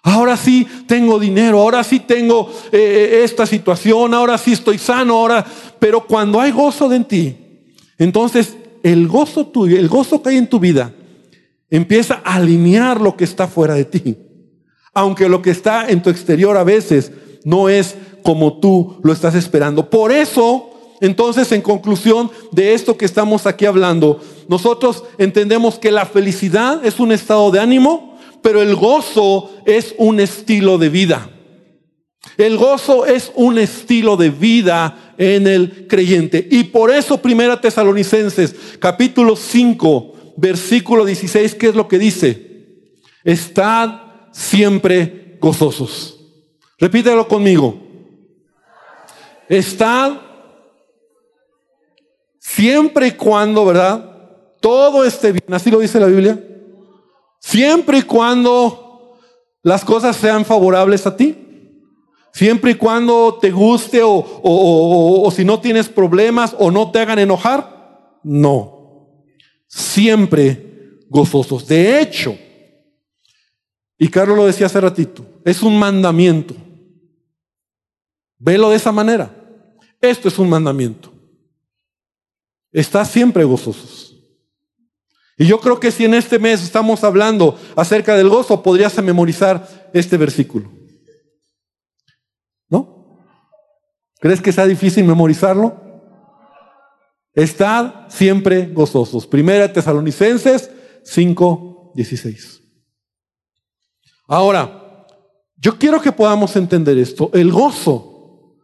Ahora 0.05 0.37
sí 0.37 0.67
tengo 0.89 1.21
dinero, 1.21 1.61
ahora 1.61 1.85
sí 1.85 2.01
tengo 2.01 2.53
eh, 2.73 3.21
esta 3.23 3.47
situación, 3.47 4.15
ahora 4.15 4.37
sí 4.37 4.53
estoy 4.53 4.79
sano, 4.79 5.15
ahora... 5.15 5.45
Pero 5.79 6.07
cuando 6.07 6.41
hay 6.41 6.51
gozo 6.51 6.93
en 6.93 7.05
ti, 7.05 7.37
entonces 7.99 8.57
el 8.83 9.07
gozo 9.07 9.47
tuyo, 9.47 9.79
el 9.79 9.89
gozo 9.89 10.23
que 10.23 10.31
hay 10.31 10.39
en 10.39 10.49
tu 10.49 10.59
vida, 10.59 10.93
empieza 11.71 12.21
a 12.25 12.35
alinear 12.35 13.01
lo 13.01 13.17
que 13.17 13.25
está 13.25 13.47
fuera 13.47 13.75
de 13.75 13.85
ti. 13.85 14.17
Aunque 14.95 15.29
lo 15.29 15.43
que 15.43 15.51
está 15.51 15.89
en 15.89 16.03
tu 16.03 16.11
exterior 16.11 16.57
a 16.57 16.65
veces 16.65 17.13
no 17.45 17.69
es 17.69 17.97
como 18.23 18.59
tú 18.59 19.01
lo 19.03 19.13
estás 19.13 19.35
esperando. 19.35 19.89
Por 19.89 20.13
eso, 20.13 20.71
entonces, 21.01 21.51
en 21.53 21.63
conclusión 21.63 22.31
de 22.53 22.75
esto 22.75 22.97
que 22.97 23.05
estamos 23.05 23.47
aquí 23.47 23.67
hablando, 23.67 24.21
nosotros 24.49 25.05
entendemos 25.19 25.79
que 25.79 25.91
la 25.91 26.07
felicidad 26.07 26.85
es 26.85 27.01
un 27.01 27.13
estado 27.13 27.51
de 27.51 27.61
ánimo, 27.61 28.19
pero 28.43 28.61
el 28.61 28.75
gozo 28.75 29.51
es 29.65 29.95
un 29.99 30.21
estilo 30.21 30.79
de 30.79 30.89
vida. 30.89 31.29
El 32.37 32.57
gozo 32.57 33.05
es 33.05 33.33
un 33.35 33.59
estilo 33.59 34.17
de 34.17 34.31
vida 34.31 35.15
en 35.19 35.47
el 35.47 35.87
creyente. 35.89 36.47
Y 36.51 36.65
por 36.65 36.91
eso, 36.91 37.21
Primera 37.21 37.61
Tesalonicenses, 37.61 38.55
capítulo 38.79 39.37
5, 39.37 40.35
versículo 40.37 41.05
16, 41.05 41.55
¿qué 41.57 41.69
es 41.69 41.75
lo 41.75 41.89
que 41.89 41.99
dice? 41.99 42.53
Estad 43.25 44.02
siempre 44.33 45.37
gozosos. 45.41 46.19
Repítelo 46.79 47.29
conmigo. 47.29 47.77
Estad 49.49 50.19
siempre 52.39 53.09
y 53.09 53.11
cuando, 53.13 53.65
¿verdad? 53.65 54.09
Todo 54.61 55.05
esté 55.05 55.33
bien. 55.33 55.45
Así 55.53 55.71
lo 55.71 55.79
dice 55.79 56.01
la 56.01 56.07
Biblia. 56.07 56.43
Siempre 57.39 57.99
y 57.99 58.03
cuando 58.03 59.19
las 59.63 59.85
cosas 59.85 60.17
sean 60.17 60.45
favorables 60.45 61.07
a 61.07 61.17
ti. 61.17 61.39
Siempre 62.33 62.71
y 62.71 62.75
cuando 62.75 63.39
te 63.41 63.51
guste 63.51 64.03
o, 64.03 64.25
o 64.43 65.31
si 65.31 65.45
no 65.45 65.61
tienes 65.61 65.89
problemas 65.89 66.57
o 66.59 66.71
no 66.71 66.91
te 66.91 67.01
hagan 67.01 67.19
enojar. 67.19 68.19
No. 68.23 69.09
Siempre 69.67 70.99
gozosos. 71.09 71.67
De 71.67 72.01
hecho, 72.01 72.37
y 74.03 74.09
Carlos 74.09 74.37
lo 74.37 74.47
decía 74.47 74.67
hace 74.67 74.81
ratito, 74.81 75.25
es 75.45 75.63
un 75.63 75.79
mandamiento. 75.79 76.57
Velo 78.37 78.71
de 78.71 78.77
esa 78.77 78.91
manera. 78.91 79.33
Esto 80.01 80.27
es 80.27 80.41
un 80.41 80.49
mandamiento. 80.49 81.13
Está 82.73 83.05
siempre 83.05 83.45
gozosos. 83.45 84.17
Y 85.39 85.47
yo 85.47 85.61
creo 85.61 85.79
que 85.79 85.93
si 85.93 86.05
en 86.05 86.15
este 86.15 86.41
mes 86.41 86.65
estamos 86.65 87.05
hablando 87.05 87.57
acerca 87.77 88.17
del 88.17 88.29
gozo, 88.29 88.61
podrías 88.61 89.01
memorizar 89.01 89.91
este 89.95 90.17
versículo. 90.17 90.69
¿No? 92.69 93.21
¿Crees 94.19 94.41
que 94.41 94.51
sea 94.51 94.67
difícil 94.67 95.05
memorizarlo? 95.05 95.81
Estad 97.35 98.09
siempre 98.09 98.67
gozosos. 98.67 99.29
Primera 99.29 99.73
Tesalonicenses 99.73 100.73
5, 101.05 101.93
16. 101.95 102.62
Ahora, 104.33 105.05
yo 105.59 105.79
quiero 105.79 106.01
que 106.01 106.11
podamos 106.11 106.57
entender 106.57 106.97
esto. 106.97 107.29
El 107.35 107.53
gozo 107.53 108.57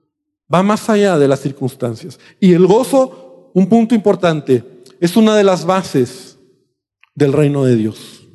va 0.52 0.62
más 0.62 0.88
allá 0.88 1.18
de 1.18 1.28
las 1.28 1.40
circunstancias. 1.40 2.18
Y 2.40 2.54
el 2.54 2.66
gozo, 2.66 3.50
un 3.52 3.68
punto 3.68 3.94
importante, 3.94 4.64
es 4.98 5.14
una 5.14 5.36
de 5.36 5.44
las 5.44 5.66
bases 5.66 6.38
del 7.14 7.34
reino 7.34 7.64
de 7.64 7.76
Dios. 7.76 8.26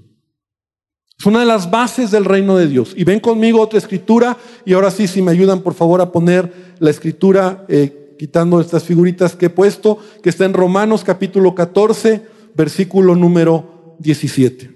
Es 1.17 1.25
una 1.25 1.39
de 1.39 1.47
las 1.47 1.71
bases 1.71 2.11
del 2.11 2.25
reino 2.25 2.55
de 2.55 2.67
Dios. 2.67 2.93
Y 2.95 3.03
ven 3.03 3.19
conmigo 3.19 3.61
otra 3.61 3.79
escritura. 3.79 4.37
Y 4.63 4.73
ahora 4.73 4.91
sí, 4.91 5.07
si 5.07 5.23
me 5.23 5.31
ayudan 5.31 5.61
por 5.61 5.73
favor 5.73 6.01
a 6.01 6.11
poner 6.11 6.75
la 6.77 6.91
escritura, 6.91 7.65
eh, 7.67 8.15
quitando 8.19 8.61
estas 8.61 8.83
figuritas 8.83 9.35
que 9.35 9.47
he 9.47 9.49
puesto, 9.49 9.97
que 10.21 10.29
está 10.29 10.45
en 10.45 10.53
Romanos 10.53 11.03
capítulo 11.03 11.55
14, 11.55 12.27
versículo 12.53 13.15
número 13.15 13.95
17. 13.97 14.72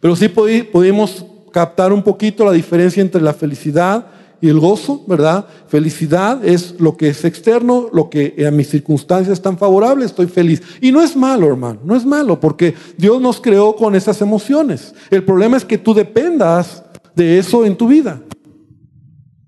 Pero 0.00 0.16
sí 0.16 0.28
pudimos 0.28 1.24
captar 1.52 1.92
un 1.92 2.02
poquito 2.02 2.44
la 2.44 2.52
diferencia 2.52 3.00
entre 3.00 3.20
la 3.20 3.34
felicidad 3.34 4.06
y 4.40 4.48
el 4.48 4.60
gozo, 4.60 5.02
¿verdad? 5.06 5.46
Felicidad 5.66 6.44
es 6.44 6.76
lo 6.78 6.96
que 6.96 7.08
es 7.08 7.24
externo, 7.24 7.88
lo 7.92 8.08
que 8.08 8.46
a 8.46 8.50
mis 8.50 8.68
circunstancias 8.68 9.32
están 9.32 9.58
favorables, 9.58 10.06
estoy 10.06 10.26
feliz. 10.26 10.62
Y 10.80 10.92
no 10.92 11.02
es 11.02 11.16
malo, 11.16 11.48
hermano, 11.48 11.80
no 11.84 11.96
es 11.96 12.06
malo, 12.06 12.38
porque 12.38 12.74
Dios 12.96 13.20
nos 13.20 13.40
creó 13.40 13.74
con 13.74 13.96
esas 13.96 14.20
emociones. 14.20 14.94
El 15.10 15.24
problema 15.24 15.56
es 15.56 15.64
que 15.64 15.78
tú 15.78 15.94
dependas 15.94 16.84
de 17.16 17.38
eso 17.38 17.64
en 17.64 17.76
tu 17.76 17.88
vida. 17.88 18.20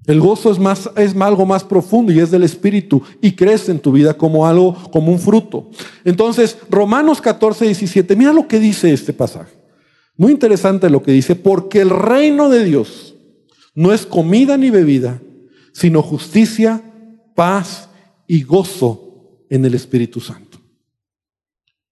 El 0.07 0.19
gozo 0.19 0.51
es, 0.51 0.59
más, 0.59 0.91
es 0.97 1.15
algo 1.15 1.47
más 1.47 1.63
profundo 1.63 2.11
y 2.11 2.19
es 2.19 2.33
del 2.33 2.43
Espíritu 2.43 3.01
y 3.21 3.33
crece 3.33 3.71
en 3.71 3.79
tu 3.79 3.93
vida 3.93 4.15
como 4.15 4.45
algo, 4.45 4.75
como 4.91 5.13
un 5.13 5.21
fruto. 5.21 5.71
Entonces, 6.05 6.59
Romanos 6.69 7.21
14, 7.21 7.67
17, 7.67 8.17
mira 8.17 8.33
lo 8.33 8.49
que 8.49 8.59
dice 8.59 8.93
este 8.93 9.13
pasaje. 9.13 9.60
Muy 10.21 10.33
interesante 10.33 10.91
lo 10.91 11.03
que 11.03 11.13
dice, 11.13 11.35
porque 11.35 11.81
el 11.81 11.89
reino 11.89 12.51
de 12.51 12.63
Dios, 12.63 13.15
no 13.75 13.91
es 13.91 14.05
comida 14.05 14.59
ni 14.59 14.69
bebida, 14.69 15.23
sino 15.73 16.03
justicia, 16.03 16.83
paz 17.35 17.89
y 18.27 18.43
gozo 18.43 19.47
en 19.49 19.65
el 19.65 19.75
Espíritu 19.75 20.21
Santo. 20.21 20.59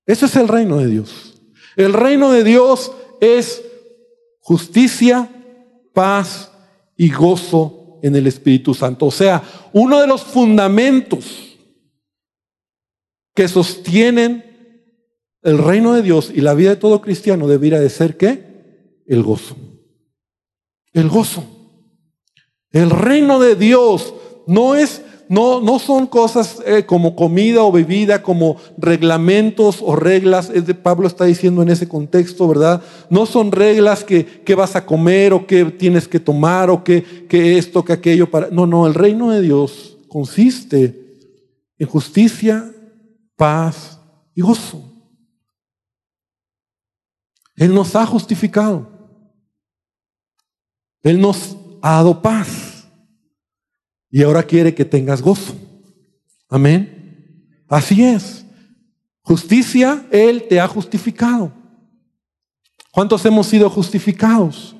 Ese 0.04 0.26
es 0.26 0.37
el 0.37 0.47
reino 0.47 0.76
de 0.76 0.88
Dios. 0.88 1.40
El 1.75 1.94
reino 1.94 2.30
de 2.30 2.44
Dios 2.44 2.92
es 3.23 3.62
justicia, 4.40 5.30
paz 5.94 6.52
y 6.99 7.11
gozo 7.11 7.99
en 8.02 8.14
el 8.14 8.26
Espíritu 8.26 8.75
Santo. 8.75 9.06
O 9.06 9.11
sea, 9.11 9.42
uno 9.73 10.02
de 10.02 10.06
los 10.06 10.23
fundamentos 10.23 11.56
que 13.35 13.49
sostienen 13.49 14.48
el 15.42 15.59
reino 15.59 15.95
de 15.95 16.02
Dios 16.02 16.33
y 16.35 16.40
la 16.40 16.54
vida 16.54 16.71
de 16.71 16.76
todo 16.76 17.00
cristiano 17.00 17.47
debería 17.47 17.80
de 17.80 17.90
ser 17.90 18.16
¿qué? 18.16 19.02
El 19.07 19.23
gozo. 19.23 19.57
El 20.92 21.09
gozo. 21.09 21.45
El 22.71 22.90
reino 22.90 23.38
de 23.38 23.54
Dios 23.54 24.14
no 24.47 24.75
es 24.75 25.02
no, 25.28 25.61
no 25.61 25.78
son 25.78 26.07
cosas 26.07 26.62
eh, 26.64 26.85
como 26.87 27.14
comida 27.14 27.62
o 27.62 27.71
bebida, 27.71 28.23
como 28.23 28.57
reglamentos 28.78 29.80
o 29.83 29.95
reglas. 29.95 30.50
Es 30.52 30.66
de, 30.66 30.75
Pablo 30.75 31.07
está 31.07 31.26
diciendo 31.26 31.62
en 31.62 31.68
ese 31.68 31.87
contexto, 31.87 32.49
¿verdad? 32.49 32.83
No 33.11 33.26
son 33.26 33.52
reglas 33.52 34.04
que, 34.04 34.25
que 34.25 34.54
vas 34.54 34.75
a 34.75 34.87
comer 34.87 35.35
o 35.35 35.47
que 35.47 35.66
tienes 35.66 36.09
que 36.09 36.18
tomar 36.18 36.71
o 36.71 36.83
que, 36.83 37.26
que 37.28 37.59
esto, 37.59 37.85
que 37.85 37.92
aquello. 37.92 38.30
Para... 38.30 38.49
No, 38.50 38.66
no, 38.66 38.87
el 38.87 38.95
reino 38.95 39.30
de 39.30 39.42
Dios 39.42 39.99
consiste 40.09 41.18
en 41.78 41.87
justicia, 41.87 42.73
paz 43.37 44.00
y 44.35 44.40
gozo. 44.40 44.88
Él 47.58 47.74
nos 47.74 47.94
ha 47.96 48.06
justificado. 48.06 48.88
Él 51.02 51.20
nos 51.20 51.56
ha 51.82 51.96
dado 51.96 52.22
paz. 52.22 52.88
Y 54.10 54.22
ahora 54.22 54.42
quiere 54.42 54.74
que 54.74 54.84
tengas 54.84 55.20
gozo. 55.20 55.54
Amén. 56.48 57.64
Así 57.68 58.02
es. 58.02 58.44
Justicia, 59.22 60.06
Él 60.10 60.46
te 60.48 60.60
ha 60.60 60.68
justificado. 60.68 61.52
¿Cuántos 62.92 63.24
hemos 63.26 63.46
sido 63.46 63.68
justificados? 63.68 64.74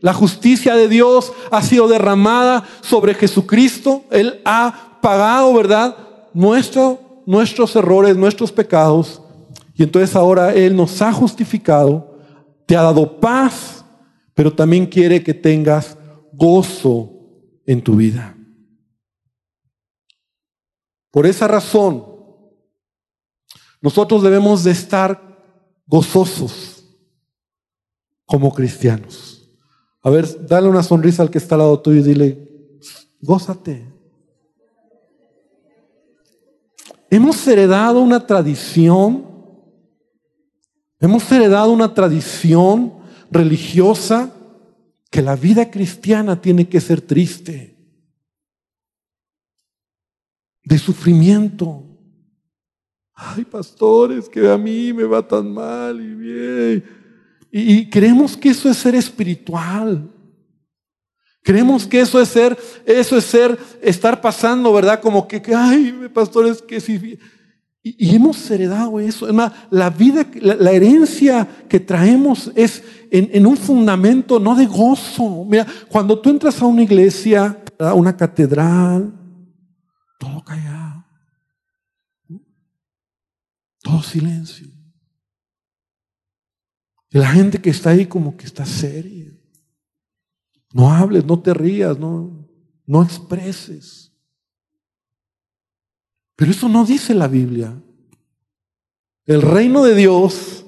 La 0.00 0.12
justicia 0.12 0.74
de 0.74 0.88
Dios 0.88 1.32
ha 1.50 1.62
sido 1.62 1.88
derramada 1.88 2.64
sobre 2.80 3.14
Jesucristo. 3.14 4.04
Él 4.10 4.40
ha 4.44 4.98
pagado, 5.00 5.54
¿verdad? 5.54 5.96
Nuestro, 6.32 7.22
nuestros 7.26 7.76
errores, 7.76 8.16
nuestros 8.16 8.50
pecados. 8.50 9.22
Y 9.74 9.82
entonces 9.82 10.14
ahora 10.16 10.54
Él 10.54 10.76
nos 10.76 11.00
ha 11.00 11.12
justificado, 11.12 12.13
te 12.66 12.76
ha 12.76 12.82
dado 12.82 13.20
paz, 13.20 13.84
pero 14.34 14.52
también 14.54 14.86
quiere 14.86 15.22
que 15.22 15.34
tengas 15.34 15.96
gozo 16.32 17.10
en 17.66 17.82
tu 17.82 17.96
vida. 17.96 18.36
Por 21.10 21.26
esa 21.26 21.46
razón, 21.46 22.06
nosotros 23.80 24.22
debemos 24.22 24.64
de 24.64 24.72
estar 24.72 25.34
gozosos 25.86 26.84
como 28.24 28.52
cristianos. 28.52 29.48
A 30.02 30.10
ver, 30.10 30.46
dale 30.46 30.68
una 30.68 30.82
sonrisa 30.82 31.22
al 31.22 31.30
que 31.30 31.38
está 31.38 31.54
al 31.54 31.60
lado 31.60 31.80
tuyo 31.80 32.00
y 32.00 32.02
dile, 32.02 32.78
gózate. 33.20 33.92
Hemos 37.10 37.46
heredado 37.46 38.00
una 38.00 38.26
tradición, 38.26 39.33
hemos 41.00 41.30
heredado 41.30 41.72
una 41.72 41.94
tradición 41.94 42.94
religiosa 43.30 44.32
que 45.10 45.22
la 45.22 45.36
vida 45.36 45.70
cristiana 45.70 46.40
tiene 46.40 46.68
que 46.68 46.80
ser 46.80 47.00
triste, 47.00 47.76
de 50.64 50.78
sufrimiento. 50.78 51.84
Ay, 53.14 53.44
pastores, 53.44 54.28
que 54.28 54.50
a 54.50 54.58
mí 54.58 54.92
me 54.92 55.04
va 55.04 55.26
tan 55.26 55.52
mal 55.52 56.00
y 56.00 56.14
bien. 56.14 56.84
Y, 57.52 57.88
creemos 57.88 58.36
que 58.36 58.48
eso 58.48 58.68
es 58.68 58.76
ser 58.76 58.96
espiritual. 58.96 60.10
Creemos 61.42 61.86
que 61.86 62.00
eso 62.00 62.20
es 62.20 62.28
ser, 62.28 62.58
eso 62.84 63.16
es 63.16 63.24
ser, 63.24 63.56
estar 63.82 64.20
pasando, 64.20 64.72
¿verdad? 64.72 65.00
Como 65.00 65.28
que, 65.28 65.40
ay, 65.54 66.10
pastores, 66.12 66.60
que 66.60 66.80
si 66.80 67.18
y, 67.86 68.16
hemos 68.16 68.50
heredado 68.50 68.98
eso. 68.98 69.28
la 69.70 69.90
vida, 69.90 70.26
la, 70.40 70.72
herencia 70.72 71.46
que 71.68 71.78
traemos 71.78 72.50
es 72.56 72.82
en, 73.10 73.46
un 73.46 73.58
fundamento 73.58 74.40
no 74.40 74.56
de 74.56 74.64
gozo. 74.64 75.44
Mira, 75.44 75.66
cuando 75.90 76.18
tú 76.18 76.30
entras 76.30 76.62
a 76.62 76.64
una 76.64 76.82
iglesia, 76.82 77.62
a 77.78 77.92
una 77.92 78.16
catedral, 78.16 79.12
todo 80.18 80.42
callado. 80.42 81.04
Todo 83.82 84.02
silencio. 84.02 84.66
La 87.10 87.28
gente 87.28 87.60
que 87.60 87.68
está 87.68 87.90
ahí 87.90 88.06
como 88.06 88.34
que 88.34 88.46
está 88.46 88.64
seria. 88.64 89.30
No 90.72 90.90
hables, 90.90 91.26
no 91.26 91.38
te 91.38 91.52
rías, 91.52 91.98
no, 91.98 92.48
no 92.86 93.02
expreses. 93.02 94.13
Pero 96.36 96.50
eso 96.50 96.68
no 96.68 96.84
dice 96.84 97.14
la 97.14 97.28
Biblia. 97.28 97.74
El 99.26 99.42
reino 99.42 99.84
de 99.84 99.94
Dios 99.94 100.64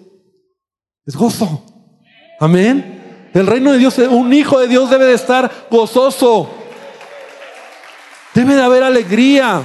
es 1.05 1.17
gozo. 1.17 1.65
Amén. 2.41 3.31
El 3.35 3.47
reino 3.47 3.73
de 3.73 3.79
Dios, 3.79 3.99
un 3.99 4.33
hijo 4.33 4.59
de 4.61 4.69
Dios 4.69 4.89
debe 4.91 5.05
de 5.05 5.15
estar 5.15 5.69
gozoso. 5.71 6.51
Debe 8.35 8.55
de 8.55 8.63
haber 8.63 8.83
alegría. 8.83 9.63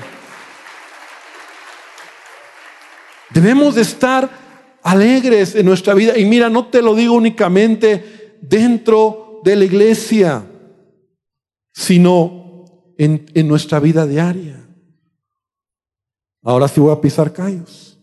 Debemos 3.30 3.76
de 3.76 3.82
estar 3.82 4.30
alegres 4.84 5.56
en 5.56 5.66
nuestra 5.66 5.94
vida. 5.94 6.18
Y 6.18 6.26
mira, 6.26 6.50
no 6.50 6.68
te 6.68 6.82
lo 6.82 6.96
digo 6.96 7.14
únicamente 7.14 8.38
dentro 8.42 9.42
de 9.44 9.56
la 9.56 9.66
iglesia, 9.66 10.44
sino 11.74 12.66
en, 12.98 13.26
en 13.34 13.48
nuestra 13.48 13.80
vida 13.80 14.06
diaria. 14.06 14.62
Ahora 16.44 16.68
sí 16.68 16.80
voy 16.80 16.92
a 16.92 17.02
pisar 17.02 17.32
callos. 17.32 18.00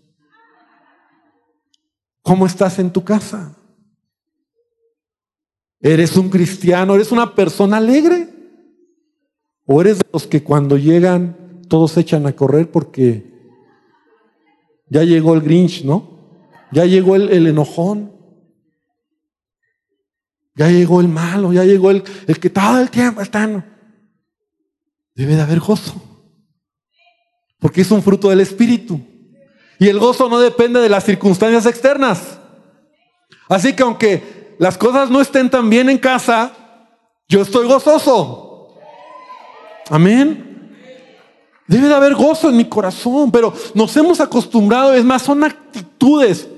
¿Cómo 2.23 2.47
estás 2.47 2.79
en 2.79 2.93
tu 2.93 3.03
casa? 3.03 3.57
¿Eres 5.81 6.17
un 6.17 6.29
cristiano? 6.29 6.95
¿Eres 6.95 7.11
una 7.11 7.35
persona 7.35 7.79
alegre? 7.79 8.29
¿O 9.65 9.81
eres 9.81 9.99
de 9.99 10.05
los 10.13 10.27
que 10.27 10.43
cuando 10.43 10.77
llegan 10.77 11.63
todos 11.69 11.93
se 11.93 12.01
echan 12.01 12.27
a 12.27 12.35
correr 12.35 12.71
porque 12.71 13.29
ya 14.89 15.05
llegó 15.05 15.35
el 15.35 15.43
Grinch, 15.43 15.85
¿no? 15.85 16.19
Ya 16.73 16.85
llegó 16.85 17.17
el, 17.17 17.47
enojón. 17.47 18.13
Ya 20.55 20.69
llegó 20.71 21.01
el 21.01 21.09
malo, 21.09 21.53
ya 21.53 21.65
llegó 21.65 21.91
el, 21.91 22.03
el 22.27 22.41
que 22.41 22.51
todo 22.51 22.81
el 22.81 22.91
tiempo 22.91 23.21
está. 23.21 23.47
Debe 25.15 25.37
de 25.37 25.43
haber 25.43 25.61
gozo. 25.61 26.08
Porque 27.59 27.81
es 27.81 27.91
un 27.91 28.03
fruto 28.03 28.29
del 28.31 28.41
Espíritu. 28.41 29.01
Y 29.79 29.89
el 29.89 29.99
gozo 29.99 30.29
no 30.29 30.41
depende 30.41 30.81
de 30.81 30.89
las 30.89 31.05
circunstancias 31.05 31.67
externas. 31.67 32.39
Así 33.49 33.75
que 33.75 33.83
aunque 33.83 34.57
las 34.59 34.77
cosas 34.77 35.11
no 35.11 35.21
estén 35.21 35.49
tan 35.49 35.71
bien 35.71 35.89
en 35.89 35.99
casa, 35.99 36.53
yo 37.29 37.43
estoy 37.43 37.67
gozoso. 37.67 38.79
Amén. 39.91 40.49
Debe 41.67 41.89
de 41.89 41.95
haber 41.95 42.15
gozo 42.15 42.49
en 42.49 42.57
mi 42.57 42.65
corazón, 42.65 43.31
pero 43.31 43.53
nos 43.75 43.95
hemos 43.97 44.21
acostumbrado, 44.21 44.95
es 44.95 45.05
más, 45.05 45.23
son 45.23 45.45
actitudes 45.45 46.49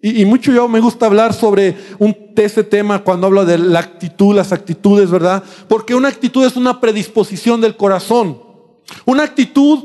Y, 0.00 0.24
mucho 0.24 0.52
yo 0.52 0.68
me 0.68 0.80
gusta 0.80 1.06
hablar 1.06 1.32
sobre 1.32 1.76
un, 1.98 2.16
este 2.36 2.64
tema 2.64 3.04
cuando 3.04 3.26
hablo 3.26 3.44
de 3.44 3.56
la 3.56 3.80
actitud, 3.80 4.34
las 4.34 4.52
actitudes, 4.52 5.10
¿verdad? 5.10 5.42
Porque 5.68 5.94
una 5.94 6.08
actitud 6.08 6.44
es 6.44 6.56
una 6.56 6.80
predisposición 6.80 7.60
del 7.60 7.76
corazón. 7.76 8.42
Una 9.06 9.22
actitud 9.22 9.84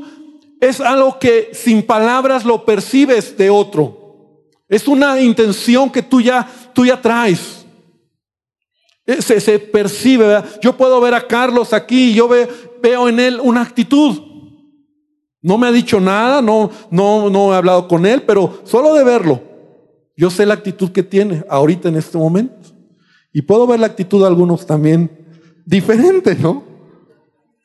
es 0.60 0.80
algo 0.80 1.18
que 1.18 1.50
sin 1.52 1.82
palabras 1.82 2.44
lo 2.44 2.64
percibes 2.64 3.36
de 3.36 3.50
otro. 3.50 4.44
Es 4.68 4.86
una 4.86 5.20
intención 5.20 5.90
que 5.90 6.02
tú 6.02 6.20
ya, 6.20 6.48
tú 6.74 6.84
ya 6.84 7.00
traes. 7.00 7.66
Eh, 9.06 9.20
se, 9.22 9.40
se 9.40 9.58
percibe, 9.58 10.26
¿verdad? 10.26 10.60
Yo 10.62 10.76
puedo 10.76 11.00
ver 11.00 11.14
a 11.14 11.26
Carlos 11.26 11.72
aquí 11.72 12.10
y 12.10 12.14
yo 12.14 12.28
veo 12.28 13.08
en 13.08 13.18
él 13.18 13.40
una 13.42 13.62
actitud. 13.62 14.20
No 15.42 15.56
me 15.58 15.66
ha 15.66 15.72
dicho 15.72 16.00
nada, 16.00 16.42
no, 16.42 16.70
no, 16.90 17.30
no 17.30 17.52
he 17.52 17.56
hablado 17.56 17.88
con 17.88 18.04
él, 18.04 18.22
pero 18.22 18.60
solo 18.64 18.94
de 18.94 19.04
verlo 19.04 19.50
yo 20.20 20.28
sé 20.28 20.44
la 20.44 20.52
actitud 20.52 20.90
que 20.90 21.02
tiene 21.02 21.42
ahorita 21.48 21.88
en 21.88 21.96
este 21.96 22.18
momento. 22.18 22.54
Y 23.32 23.40
puedo 23.40 23.66
ver 23.66 23.80
la 23.80 23.86
actitud 23.86 24.20
de 24.20 24.26
algunos 24.26 24.66
también 24.66 25.10
diferente, 25.64 26.34
¿no? 26.34 26.62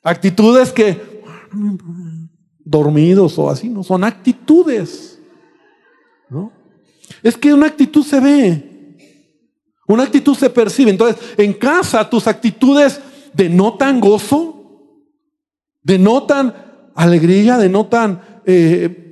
Actitudes 0.02 0.72
que 0.72 1.22
dormidos 2.65 3.38
o 3.38 3.49
así, 3.49 3.69
no 3.69 3.84
son 3.84 4.04
actitudes. 4.04 5.19
¿no? 6.30 6.51
Es 7.23 7.38
que 7.38 7.54
una 7.54 7.67
actitud 7.67 8.04
se 8.04 8.19
ve. 8.19 8.71
Una 9.88 10.04
actitud 10.04 10.36
se 10.36 10.49
percibe. 10.49 10.91
Entonces, 10.91 11.21
en 11.38 11.54
casa 11.54 12.10
tus 12.10 12.28
actitudes 12.28 12.99
denotan 13.34 14.01
gozo, 14.01 14.91
denotan 15.84 16.91
alegría, 16.95 17.58
denotan 17.58 18.41
eh, 18.45 19.04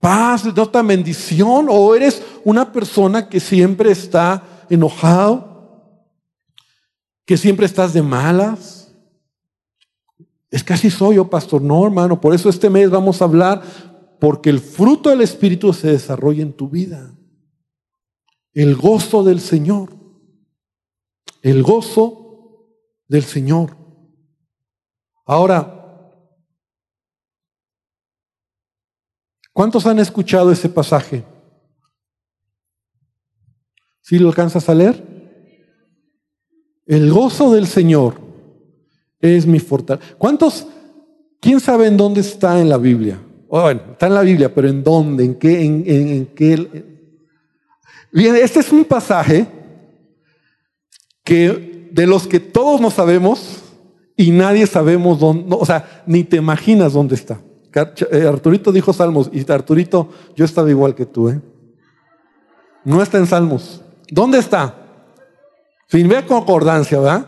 paz, 0.00 0.44
nota 0.44 0.82
bendición, 0.82 1.66
o 1.70 1.94
eres 1.94 2.22
una 2.44 2.72
persona 2.72 3.28
que 3.28 3.40
siempre 3.40 3.92
está 3.92 4.42
enojado, 4.68 5.94
que 7.24 7.36
siempre 7.36 7.66
estás 7.66 7.92
de 7.92 8.02
malas. 8.02 8.83
Es 10.54 10.62
que 10.62 10.72
así 10.72 10.88
soy 10.88 11.16
yo, 11.16 11.28
pastor, 11.28 11.60
no, 11.60 11.84
hermano. 11.84 12.20
Por 12.20 12.32
eso 12.32 12.48
este 12.48 12.70
mes 12.70 12.88
vamos 12.88 13.20
a 13.20 13.24
hablar, 13.24 13.60
porque 14.20 14.50
el 14.50 14.60
fruto 14.60 15.10
del 15.10 15.20
Espíritu 15.20 15.72
se 15.72 15.88
desarrolla 15.88 16.42
en 16.42 16.52
tu 16.52 16.68
vida. 16.68 17.12
El 18.52 18.76
gozo 18.76 19.24
del 19.24 19.40
Señor. 19.40 19.90
El 21.42 21.64
gozo 21.64 22.68
del 23.08 23.24
Señor. 23.24 23.76
Ahora, 25.26 25.80
¿Cuántos 29.52 29.86
han 29.86 30.00
escuchado 30.00 30.50
ese 30.50 30.68
pasaje? 30.68 31.24
¿Sí 34.02 34.18
lo 34.18 34.28
alcanzas 34.28 34.68
a 34.68 34.74
leer? 34.74 35.00
El 36.86 37.12
gozo 37.12 37.52
del 37.52 37.68
Señor 37.68 38.33
es 39.20 39.46
mi 39.46 39.58
fortaleza. 39.58 40.14
¿Cuántos? 40.18 40.66
¿Quién 41.40 41.60
sabe 41.60 41.86
en 41.86 41.96
dónde 41.96 42.20
está 42.20 42.60
en 42.60 42.68
la 42.68 42.78
Biblia? 42.78 43.20
bueno, 43.48 43.80
está 43.92 44.06
en 44.08 44.14
la 44.14 44.22
Biblia, 44.22 44.52
pero 44.52 44.68
¿en 44.68 44.82
dónde? 44.82 45.24
¿En 45.24 45.34
qué? 45.36 45.64
¿En, 45.64 46.26
qué? 46.34 46.84
Bien, 48.12 48.34
este 48.36 48.60
es 48.60 48.72
un 48.72 48.84
pasaje 48.84 49.46
que 51.22 51.88
de 51.92 52.06
los 52.06 52.26
que 52.26 52.40
todos 52.40 52.80
no 52.80 52.90
sabemos 52.90 53.62
y 54.16 54.30
nadie 54.30 54.66
sabemos 54.66 55.20
dónde, 55.20 55.54
o 55.56 55.64
sea, 55.64 56.02
ni 56.06 56.24
te 56.24 56.36
imaginas 56.36 56.94
dónde 56.94 57.14
está. 57.14 57.38
Eh, 58.10 58.26
Arturito 58.26 58.72
dijo 58.72 58.92
Salmos 58.92 59.30
y 59.32 59.50
Arturito, 59.50 60.08
yo 60.36 60.44
estaba 60.44 60.70
igual 60.70 60.94
que 60.94 61.06
tú, 61.06 61.28
¿eh? 61.28 61.40
No 62.84 63.02
está 63.02 63.18
en 63.18 63.26
Salmos. 63.26 63.80
¿Dónde 64.10 64.38
está? 64.38 64.74
Sin 65.88 66.08
ver 66.08 66.26
concordancia, 66.26 66.98
¿verdad? 66.98 67.26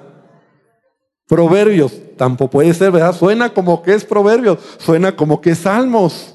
Proverbios, 1.27 1.93
tampoco 2.17 2.53
puede 2.53 2.73
ser, 2.75 2.93
¿verdad? 2.93 3.15
Suena 3.15 3.53
como 3.53 3.83
que 3.83 3.95
es 3.95 4.05
Proverbios, 4.05 4.59
suena 4.79 5.17
como 5.17 5.41
que 5.41 5.51
es 5.51 5.59
Salmos. 5.59 6.35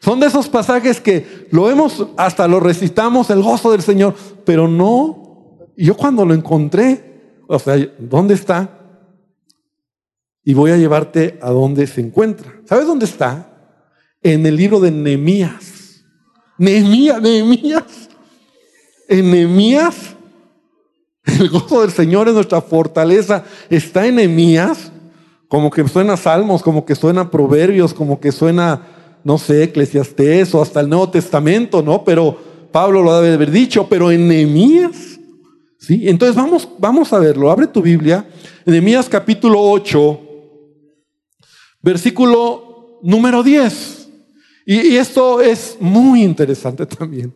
Son 0.00 0.20
de 0.20 0.26
esos 0.26 0.48
pasajes 0.48 1.00
que 1.00 1.46
lo 1.50 1.64
vemos, 1.64 2.06
hasta 2.16 2.48
lo 2.48 2.60
recitamos, 2.60 3.30
el 3.30 3.42
gozo 3.42 3.70
del 3.70 3.82
Señor, 3.82 4.14
pero 4.44 4.68
no. 4.68 5.68
Yo 5.76 5.96
cuando 5.96 6.26
lo 6.26 6.34
encontré, 6.34 7.40
o 7.46 7.58
sea, 7.58 7.76
¿dónde 7.98 8.34
está? 8.34 8.82
y 10.44 10.54
voy 10.54 10.70
a 10.70 10.76
llevarte 10.76 11.38
a 11.40 11.50
donde 11.50 11.86
se 11.86 12.00
encuentra. 12.00 12.52
¿Sabes 12.64 12.86
dónde 12.86 13.04
está? 13.04 13.48
En 14.22 14.44
el 14.46 14.56
libro 14.56 14.80
de 14.80 14.90
Nehemías. 14.90 16.04
Nehemías, 16.58 17.20
Nehemías. 17.22 18.08
En 19.08 19.30
Nehemías, 19.30 20.16
el 21.40 21.48
gozo 21.48 21.82
del 21.82 21.90
Señor 21.90 22.28
es 22.28 22.34
nuestra 22.34 22.60
fortaleza. 22.60 23.44
Está 23.70 24.06
en 24.06 24.16
Nehemías, 24.16 24.92
como 25.48 25.70
que 25.70 25.86
suena 25.88 26.16
Salmos, 26.16 26.62
como 26.62 26.84
que 26.84 26.94
suena 26.94 27.30
Proverbios, 27.30 27.94
como 27.94 28.20
que 28.20 28.32
suena, 28.32 28.86
no 29.24 29.38
sé, 29.38 29.64
Eclesiastés 29.64 30.54
o 30.54 30.62
hasta 30.62 30.80
el 30.80 30.88
Nuevo 30.88 31.10
Testamento, 31.10 31.82
¿no? 31.82 32.04
Pero 32.04 32.36
Pablo 32.72 33.02
lo 33.02 33.20
debe 33.20 33.34
haber 33.34 33.50
dicho, 33.50 33.86
pero 33.88 34.10
en 34.10 34.28
Nehemías. 34.28 35.18
¿Sí? 35.78 36.08
Entonces 36.08 36.36
vamos, 36.36 36.68
vamos 36.78 37.12
a 37.12 37.18
verlo. 37.18 37.50
Abre 37.50 37.66
tu 37.66 37.82
Biblia. 37.82 38.24
Nehemías 38.64 39.08
capítulo 39.08 39.60
8, 39.60 40.20
Versículo 41.82 43.00
número 43.02 43.42
10. 43.42 44.08
Y, 44.64 44.96
esto 44.96 45.40
es 45.40 45.76
muy 45.80 46.22
interesante 46.22 46.86
también. 46.98 47.34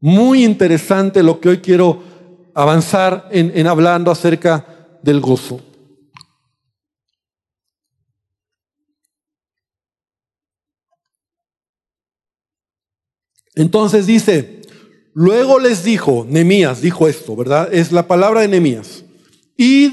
Muy 0.00 0.44
interesante 0.44 1.22
lo 1.22 1.40
que 1.40 1.48
hoy 1.48 1.58
quiero 1.58 2.02
avanzar 2.54 3.28
en, 3.30 3.52
en 3.54 3.66
hablando 3.66 4.10
acerca 4.10 4.64
del 5.02 5.20
gozo. 5.20 5.60
Entonces 13.56 14.06
dice, 14.06 14.62
luego 15.12 15.58
les 15.58 15.84
dijo, 15.84 16.26
Nemías 16.28 16.80
dijo 16.80 17.06
esto, 17.06 17.36
¿verdad? 17.36 17.72
Es 17.72 17.92
la 17.92 18.08
palabra 18.08 18.40
de 18.40 18.48
Nemías. 18.48 19.04
Id, 19.56 19.92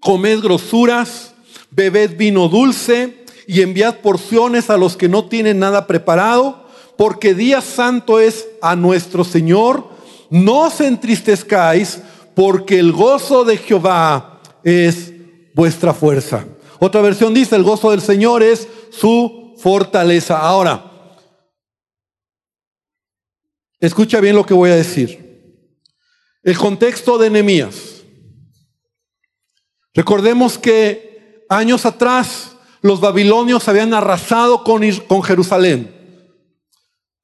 comed 0.00 0.40
grosuras 0.40 1.32
bebed 1.72 2.16
vino 2.16 2.48
dulce 2.48 3.24
y 3.46 3.62
enviad 3.62 3.96
porciones 4.00 4.70
a 4.70 4.76
los 4.76 4.96
que 4.96 5.08
no 5.08 5.28
tienen 5.28 5.58
nada 5.58 5.86
preparado, 5.86 6.66
porque 6.96 7.34
día 7.34 7.60
santo 7.60 8.20
es 8.20 8.46
a 8.60 8.76
nuestro 8.76 9.24
Señor. 9.24 9.90
No 10.32 10.62
os 10.66 10.80
entristezcáis, 10.80 12.02
porque 12.34 12.78
el 12.78 12.90
gozo 12.90 13.44
de 13.44 13.56
Jehová 13.56 14.40
es 14.64 15.12
vuestra 15.54 15.94
fuerza. 15.94 16.44
Otra 16.80 17.00
versión 17.00 17.32
dice, 17.32 17.54
el 17.54 17.62
gozo 17.62 17.90
del 17.90 18.00
Señor 18.00 18.42
es 18.42 18.66
su 18.90 19.54
fortaleza. 19.58 20.38
Ahora, 20.38 20.90
escucha 23.78 24.20
bien 24.20 24.34
lo 24.34 24.44
que 24.44 24.54
voy 24.54 24.70
a 24.70 24.76
decir. 24.76 25.60
El 26.42 26.58
contexto 26.58 27.18
de 27.18 27.30
Nehemías. 27.30 28.02
Recordemos 29.94 30.58
que 30.58 31.12
Años 31.52 31.84
atrás, 31.84 32.56
los 32.80 33.02
babilonios 33.02 33.68
habían 33.68 33.92
arrasado 33.92 34.64
con, 34.64 34.82
Jerusalén. 35.22 36.01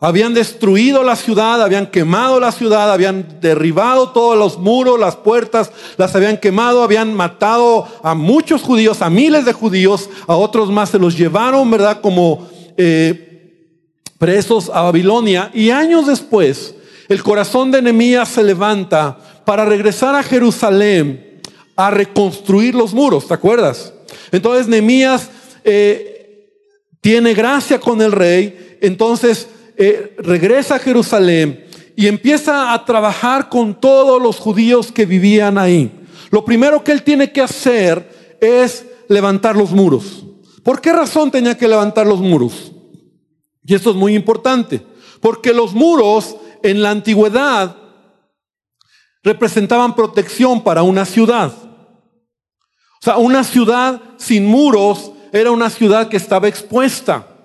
Habían 0.01 0.33
destruido 0.33 1.03
la 1.03 1.17
ciudad, 1.17 1.61
habían 1.61 1.91
quemado 1.91 2.39
la 2.39 2.53
ciudad, 2.53 2.93
habían 2.93 3.41
derribado 3.41 4.11
todos 4.11 4.39
los 4.39 4.57
muros, 4.57 5.01
las 5.01 5.17
puertas, 5.17 5.73
las 5.97 6.15
habían 6.15 6.37
quemado, 6.37 6.85
habían 6.85 7.13
matado 7.15 7.89
a 8.05 8.15
muchos 8.15 8.63
judíos, 8.63 9.03
a 9.03 9.11
miles 9.11 9.45
de 9.45 9.53
judíos, 9.53 10.09
a 10.29 10.37
otros 10.37 10.71
más 10.71 10.91
se 10.91 11.01
los 11.01 11.19
llevaron, 11.19 11.69
¿verdad? 11.69 12.01
Como 12.01 12.49
eh, 12.77 13.75
presos 14.19 14.71
a 14.73 14.83
Babilonia. 14.83 15.51
Y 15.53 15.71
años 15.71 16.07
después, 16.07 16.77
el 17.09 17.21
corazón 17.25 17.73
de 17.73 17.83
Nehemías 17.83 18.29
se 18.29 18.45
levanta 18.45 19.19
para 19.45 19.65
regresar 19.65 20.15
a 20.15 20.23
Jerusalén 20.23 21.41
a 21.75 21.91
reconstruir 21.91 22.73
los 22.73 22.95
muros, 22.95 23.27
¿te 23.27 23.35
acuerdas? 23.35 23.93
Entonces 24.31 24.69
Nehemías 24.69 25.29
eh, 25.65 26.51
tiene 27.01 27.35
gracia 27.35 27.81
con 27.81 28.01
el 28.01 28.13
rey, 28.13 28.79
entonces 28.81 29.49
eh, 29.79 30.17
regresa 30.19 30.75
a 30.75 30.79
Jerusalén 30.81 31.65
y 31.95 32.09
empieza 32.09 32.73
a 32.73 32.85
trabajar 32.85 33.49
con 33.49 33.81
todos 33.81 34.21
los 34.21 34.37
judíos 34.39 34.91
que 34.91 35.07
vivían 35.07 35.57
ahí. 35.57 35.91
Lo 36.31 36.45
primero 36.45 36.83
que 36.83 36.93
él 36.93 37.05
tiene 37.05 37.31
que 37.31 37.41
hacer 37.41 38.37
es 38.41 38.85
levantar 39.09 39.57
los 39.57 39.71
muros. 39.71 40.25
¿Por 40.65 40.81
qué 40.81 40.93
razón 40.93 41.31
tenía 41.31 41.57
que 41.57 41.69
levantar 41.69 42.07
los 42.07 42.21
muros? 42.21 42.73
Y 43.65 43.75
esto 43.75 43.91
es 43.91 43.97
muy 43.97 44.15
importante, 44.15 44.85
porque 45.21 45.53
los 45.53 45.75
muros 45.75 46.37
en 46.63 46.83
la 46.83 46.91
antigüedad 46.91 47.77
representaban 49.23 49.95
protección 49.95 50.63
para 50.63 50.83
una 50.83 51.05
ciudad. 51.05 51.53
O 53.01 53.05
sea, 53.05 53.17
una 53.17 53.45
ciudad 53.45 54.01
sin 54.17 54.45
muros 54.45 55.13
era 55.33 55.53
una 55.53 55.71
ciudad 55.71 56.09
que 56.09 56.17
estaba 56.17 56.49
expuesta. 56.49 57.38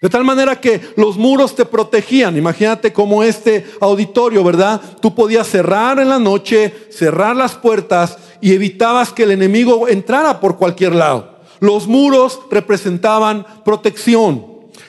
De 0.00 0.08
tal 0.08 0.24
manera 0.24 0.58
que 0.58 0.80
los 0.96 1.18
muros 1.18 1.54
te 1.54 1.66
protegían. 1.66 2.34
Imagínate 2.38 2.90
como 2.90 3.22
este 3.22 3.66
auditorio, 3.82 4.42
¿verdad? 4.42 4.80
Tú 5.02 5.14
podías 5.14 5.46
cerrar 5.46 5.98
en 5.98 6.08
la 6.08 6.18
noche, 6.18 6.72
cerrar 6.90 7.36
las 7.36 7.54
puertas 7.54 8.16
y 8.40 8.54
evitabas 8.54 9.12
que 9.12 9.24
el 9.24 9.32
enemigo 9.32 9.88
entrara 9.88 10.40
por 10.40 10.56
cualquier 10.56 10.94
lado. 10.94 11.40
Los 11.60 11.86
muros 11.86 12.40
representaban 12.50 13.44
protección. 13.62 14.46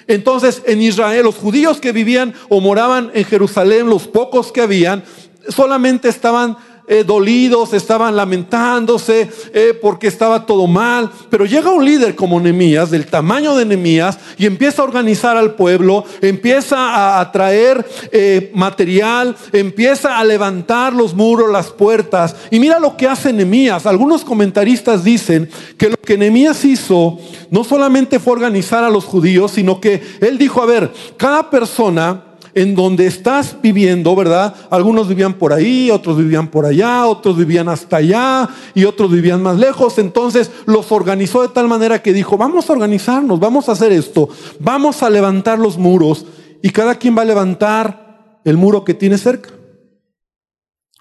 Entonces 0.07 0.61
en 0.65 0.81
Israel 0.81 1.25
los 1.25 1.35
judíos 1.35 1.81
que 1.81 1.91
vivían 1.91 2.33
o 2.47 2.61
moraban 2.61 3.11
en 3.13 3.25
Jerusalén, 3.25 3.89
los 3.89 4.07
pocos 4.07 4.53
que 4.53 4.61
habían, 4.61 5.03
solamente 5.49 6.07
estaban 6.07 6.55
eh, 6.87 7.03
dolidos, 7.03 7.73
estaban 7.73 8.15
lamentándose 8.15 9.29
eh, 9.53 9.77
porque 9.79 10.07
estaba 10.07 10.45
todo 10.45 10.67
mal. 10.67 11.09
Pero 11.29 11.45
llega 11.45 11.71
un 11.71 11.85
líder 11.85 12.15
como 12.15 12.39
Nemías, 12.39 12.91
del 12.91 13.07
tamaño 13.07 13.55
de 13.55 13.65
Nemías, 13.65 14.17
y 14.37 14.45
empieza 14.45 14.81
a 14.81 14.85
organizar 14.85 15.37
al 15.37 15.55
pueblo, 15.55 16.03
empieza 16.21 17.19
a, 17.19 17.31
traer 17.31 17.85
eh, 18.11 18.51
material, 18.53 19.35
empieza 19.53 20.17
a 20.17 20.23
levantar 20.23 20.93
los 20.93 21.13
muros, 21.13 21.51
las 21.51 21.69
puertas. 21.71 22.35
Y 22.49 22.59
mira 22.59 22.79
lo 22.79 22.97
que 22.97 23.07
hace 23.07 23.31
Nemías. 23.31 23.85
Algunos 23.85 24.23
comentaristas 24.23 25.03
dicen 25.03 25.49
que 25.77 25.89
lo 25.89 25.97
que 25.97 26.17
Nemías 26.17 26.65
hizo 26.65 27.19
no 27.49 27.63
solamente 27.63 28.19
fue 28.19 28.33
organizar 28.33 28.83
a 28.83 28.89
los 28.89 29.05
judíos, 29.05 29.51
sino 29.51 29.79
que 29.79 30.01
él 30.19 30.37
dijo, 30.37 30.61
a 30.61 30.65
ver, 30.65 30.91
cada 31.17 31.49
persona 31.49 32.30
en 32.53 32.75
donde 32.75 33.07
estás 33.07 33.55
viviendo, 33.61 34.15
¿verdad? 34.15 34.53
Algunos 34.69 35.07
vivían 35.07 35.33
por 35.33 35.53
ahí, 35.53 35.89
otros 35.91 36.17
vivían 36.17 36.47
por 36.47 36.65
allá, 36.65 37.05
otros 37.05 37.37
vivían 37.37 37.69
hasta 37.69 37.97
allá 37.97 38.49
y 38.73 38.85
otros 38.85 39.11
vivían 39.11 39.41
más 39.41 39.57
lejos. 39.57 39.97
Entonces 39.97 40.51
los 40.65 40.91
organizó 40.91 41.41
de 41.41 41.49
tal 41.49 41.67
manera 41.67 42.01
que 42.01 42.13
dijo, 42.13 42.37
vamos 42.37 42.69
a 42.69 42.73
organizarnos, 42.73 43.39
vamos 43.39 43.69
a 43.69 43.73
hacer 43.73 43.91
esto, 43.91 44.29
vamos 44.59 45.03
a 45.03 45.09
levantar 45.09 45.59
los 45.59 45.77
muros 45.77 46.25
y 46.61 46.69
cada 46.69 46.95
quien 46.95 47.17
va 47.17 47.21
a 47.21 47.25
levantar 47.25 48.39
el 48.43 48.57
muro 48.57 48.83
que 48.83 48.93
tiene 48.93 49.17
cerca. 49.17 49.49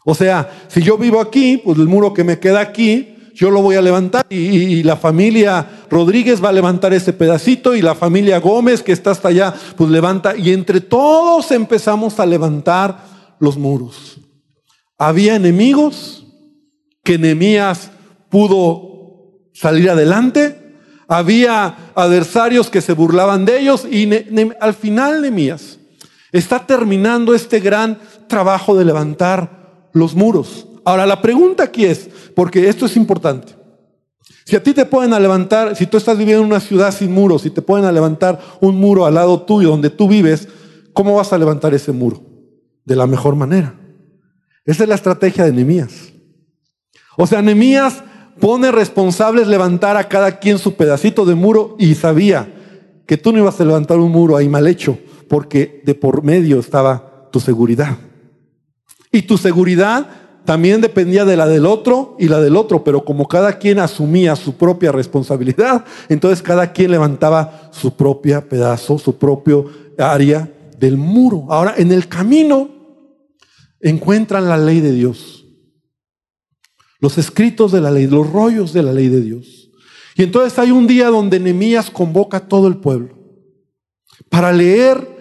O 0.04 0.14
sea, 0.14 0.66
si 0.68 0.82
yo 0.82 0.96
vivo 0.96 1.20
aquí, 1.20 1.58
pues 1.58 1.78
el 1.78 1.86
muro 1.86 2.14
que 2.14 2.24
me 2.24 2.38
queda 2.38 2.60
aquí, 2.60 3.16
yo 3.34 3.50
lo 3.50 3.62
voy 3.62 3.76
a 3.76 3.82
levantar 3.82 4.26
y, 4.28 4.82
la 4.82 4.96
familia 4.96 5.79
Rodríguez 5.90 6.42
va 6.42 6.50
a 6.50 6.52
levantar 6.52 6.92
ese 6.94 7.12
pedacito 7.12 7.74
y 7.74 7.82
la 7.82 7.94
familia 7.94 8.38
Gómez 8.38 8.82
que 8.82 8.92
está 8.92 9.10
hasta 9.10 9.28
allá, 9.28 9.52
pues 9.76 9.90
levanta 9.90 10.36
y 10.36 10.52
entre 10.52 10.80
todos 10.80 11.50
empezamos 11.50 12.20
a 12.20 12.26
levantar 12.26 13.04
los 13.40 13.58
muros. 13.58 14.20
Había 14.96 15.34
enemigos 15.34 16.24
que 17.02 17.18
Nehemías 17.18 17.90
pudo 18.28 19.50
salir 19.52 19.90
adelante, 19.90 20.76
había 21.08 21.90
adversarios 21.96 22.70
que 22.70 22.80
se 22.80 22.92
burlaban 22.92 23.44
de 23.44 23.58
ellos 23.58 23.84
y 23.90 24.08
al 24.60 24.74
final 24.74 25.22
Nehemías 25.22 25.78
está 26.30 26.66
terminando 26.66 27.34
este 27.34 27.58
gran 27.58 27.98
trabajo 28.28 28.76
de 28.76 28.84
levantar 28.84 29.88
los 29.92 30.14
muros. 30.14 30.68
Ahora, 30.84 31.04
la 31.06 31.20
pregunta 31.20 31.64
aquí 31.64 31.84
es, 31.84 32.08
porque 32.34 32.68
esto 32.68 32.86
es 32.86 32.96
importante. 32.96 33.59
Si 34.50 34.56
a 34.56 34.62
ti 34.64 34.74
te 34.74 34.84
pueden 34.84 35.12
levantar, 35.22 35.76
si 35.76 35.86
tú 35.86 35.96
estás 35.96 36.18
viviendo 36.18 36.42
en 36.42 36.50
una 36.50 36.58
ciudad 36.58 36.92
sin 36.92 37.12
muros, 37.12 37.42
si 37.42 37.50
te 37.50 37.62
pueden 37.62 37.94
levantar 37.94 38.40
un 38.60 38.74
muro 38.74 39.06
al 39.06 39.14
lado 39.14 39.42
tuyo, 39.42 39.68
donde 39.68 39.90
tú 39.90 40.08
vives, 40.08 40.48
¿cómo 40.92 41.14
vas 41.14 41.32
a 41.32 41.38
levantar 41.38 41.72
ese 41.72 41.92
muro? 41.92 42.20
De 42.84 42.96
la 42.96 43.06
mejor 43.06 43.36
manera. 43.36 43.78
Esa 44.64 44.82
es 44.82 44.88
la 44.88 44.96
estrategia 44.96 45.44
de 45.44 45.52
Nehemías. 45.52 46.12
O 47.16 47.28
sea, 47.28 47.42
Nehemías 47.42 48.02
pone 48.40 48.72
responsables 48.72 49.46
levantar 49.46 49.96
a 49.96 50.08
cada 50.08 50.40
quien 50.40 50.58
su 50.58 50.74
pedacito 50.74 51.24
de 51.24 51.36
muro 51.36 51.76
y 51.78 51.94
sabía 51.94 52.52
que 53.06 53.16
tú 53.16 53.30
no 53.30 53.38
ibas 53.38 53.60
a 53.60 53.64
levantar 53.64 54.00
un 54.00 54.10
muro 54.10 54.36
ahí 54.36 54.48
mal 54.48 54.66
hecho, 54.66 54.98
porque 55.28 55.80
de 55.86 55.94
por 55.94 56.24
medio 56.24 56.58
estaba 56.58 57.28
tu 57.30 57.38
seguridad. 57.38 57.98
Y 59.12 59.22
tu 59.22 59.38
seguridad 59.38 60.08
también 60.50 60.80
dependía 60.80 61.24
de 61.24 61.36
la 61.36 61.46
del 61.46 61.64
otro 61.64 62.16
y 62.18 62.26
la 62.26 62.40
del 62.40 62.56
otro, 62.56 62.82
pero 62.82 63.04
como 63.04 63.28
cada 63.28 63.56
quien 63.56 63.78
asumía 63.78 64.34
su 64.34 64.56
propia 64.56 64.90
responsabilidad, 64.90 65.84
entonces 66.08 66.42
cada 66.42 66.72
quien 66.72 66.90
levantaba 66.90 67.70
su 67.70 67.94
propia 67.94 68.48
pedazo, 68.48 68.98
su 68.98 69.16
propio 69.16 69.70
área 69.96 70.52
del 70.76 70.96
muro. 70.96 71.46
Ahora, 71.50 71.74
en 71.76 71.92
el 71.92 72.08
camino 72.08 72.68
encuentran 73.78 74.48
la 74.48 74.58
ley 74.58 74.80
de 74.80 74.90
Dios, 74.90 75.46
los 76.98 77.16
escritos 77.16 77.70
de 77.70 77.82
la 77.82 77.92
ley, 77.92 78.08
los 78.08 78.28
rollos 78.28 78.72
de 78.72 78.82
la 78.82 78.92
ley 78.92 79.08
de 79.08 79.20
Dios. 79.20 79.70
Y 80.16 80.24
entonces 80.24 80.58
hay 80.58 80.72
un 80.72 80.88
día 80.88 81.10
donde 81.10 81.38
Nehemías 81.38 81.92
convoca 81.92 82.38
a 82.38 82.48
todo 82.48 82.66
el 82.66 82.78
pueblo 82.78 83.16
para 84.28 84.50
leer 84.50 85.19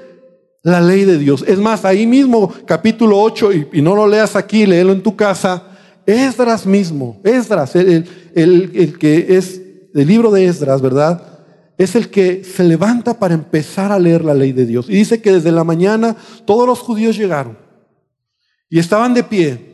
la 0.63 0.81
ley 0.81 1.05
de 1.05 1.17
Dios. 1.17 1.43
Es 1.47 1.57
más, 1.57 1.85
ahí 1.85 2.05
mismo, 2.05 2.53
capítulo 2.65 3.19
8, 3.21 3.51
y, 3.73 3.81
no 3.81 3.95
lo 3.95 4.07
leas 4.07 4.35
aquí, 4.35 4.65
léelo 4.65 4.91
en 4.91 5.03
tu 5.03 5.15
casa, 5.15 5.63
Esdras 6.05 6.65
mismo, 6.65 7.21
Esdras, 7.23 7.75
el, 7.75 8.05
el, 8.33 8.97
que 8.97 9.37
es 9.37 9.61
el 9.93 10.07
libro 10.07 10.31
de 10.31 10.45
Esdras, 10.45 10.81
¿verdad? 10.81 11.23
Es 11.77 11.95
el 11.95 12.09
que 12.09 12.43
se 12.43 12.63
levanta 12.63 13.19
para 13.19 13.35
empezar 13.35 13.91
a 13.91 13.99
leer 13.99 14.25
la 14.25 14.33
ley 14.33 14.51
de 14.51 14.65
Dios. 14.65 14.89
Y 14.89 14.93
dice 14.93 15.21
que 15.21 15.31
desde 15.31 15.51
la 15.51 15.63
mañana 15.63 16.15
todos 16.45 16.67
los 16.67 16.79
judíos 16.79 17.15
llegaron 17.15 17.57
y 18.69 18.79
estaban 18.79 19.13
de 19.13 19.23
pie. 19.23 19.69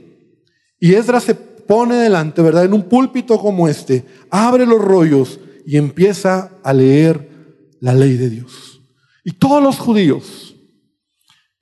Y 0.79 0.93
Esdras 0.93 1.23
se 1.23 1.35
pone 1.35 1.95
delante, 1.95 2.41
¿verdad? 2.41 2.65
En 2.65 2.73
un 2.73 2.83
púlpito 2.83 3.39
como 3.39 3.67
este, 3.67 4.05
abre 4.29 4.65
los 4.65 4.81
rollos 4.81 5.39
y 5.65 5.77
empieza 5.77 6.51
a 6.63 6.73
leer 6.73 7.29
la 7.79 7.93
ley 7.93 8.17
de 8.17 8.29
Dios. 8.29 8.81
Y 9.23 9.31
todos 9.31 9.63
los 9.63 9.79
judíos, 9.79 10.54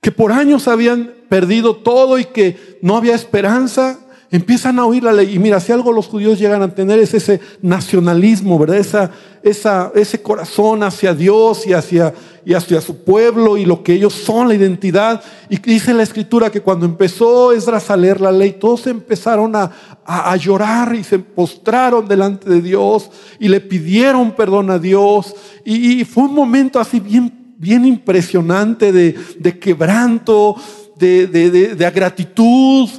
que 0.04 0.12
por 0.12 0.32
años 0.32 0.68
habían 0.68 1.14
perdido 1.30 1.76
todo 1.76 2.18
y 2.18 2.26
que 2.26 2.78
no 2.82 2.94
había 2.94 3.14
esperanza, 3.14 4.00
empiezan 4.30 4.78
a 4.78 4.84
oír 4.84 5.02
la 5.02 5.14
ley. 5.14 5.34
Y 5.34 5.38
mira, 5.38 5.60
si 5.60 5.72
algo 5.72 5.92
los 5.92 6.08
judíos 6.08 6.38
llegan 6.38 6.60
a 6.60 6.74
tener 6.74 6.98
es 6.98 7.14
ese 7.14 7.40
nacionalismo, 7.62 8.58
¿verdad? 8.58 8.76
Esa, 8.76 9.10
esa, 9.42 9.90
ese 9.94 10.20
corazón 10.20 10.82
hacia 10.82 11.14
Dios 11.14 11.66
y 11.66 11.72
hacia, 11.72 12.12
y 12.44 12.52
hacia 12.52 12.82
su 12.82 13.02
pueblo 13.02 13.56
y 13.56 13.64
lo 13.64 13.82
que 13.82 13.94
ellos 13.94 14.12
son, 14.12 14.48
la 14.48 14.54
identidad. 14.54 15.22
Y 15.48 15.56
dice 15.56 15.94
la 15.94 16.02
escritura 16.02 16.50
que 16.50 16.60
cuando 16.60 16.84
empezó 16.84 17.52
Esdras 17.52 17.90
a 17.90 17.96
leer 17.96 18.20
la 18.20 18.30
ley, 18.30 18.58
todos 18.60 18.86
empezaron 18.86 19.56
a, 19.56 19.72
a, 20.04 20.36
llorar 20.36 20.94
y 20.94 21.02
se 21.02 21.18
postraron 21.18 22.06
delante 22.06 22.50
de 22.50 22.60
Dios 22.60 23.08
y 23.38 23.48
le 23.48 23.62
pidieron 23.62 24.32
perdón 24.32 24.70
a 24.70 24.78
Dios. 24.78 25.34
Y, 25.64 25.98
y 25.98 26.04
fue 26.04 26.24
un 26.24 26.34
momento 26.34 26.78
así 26.78 27.00
bien 27.00 27.43
bien 27.64 27.86
impresionante 27.86 28.92
de, 28.92 29.58
quebranto, 29.58 30.54
de, 30.96 31.26
de, 31.26 31.90
gratitud, 31.90 32.90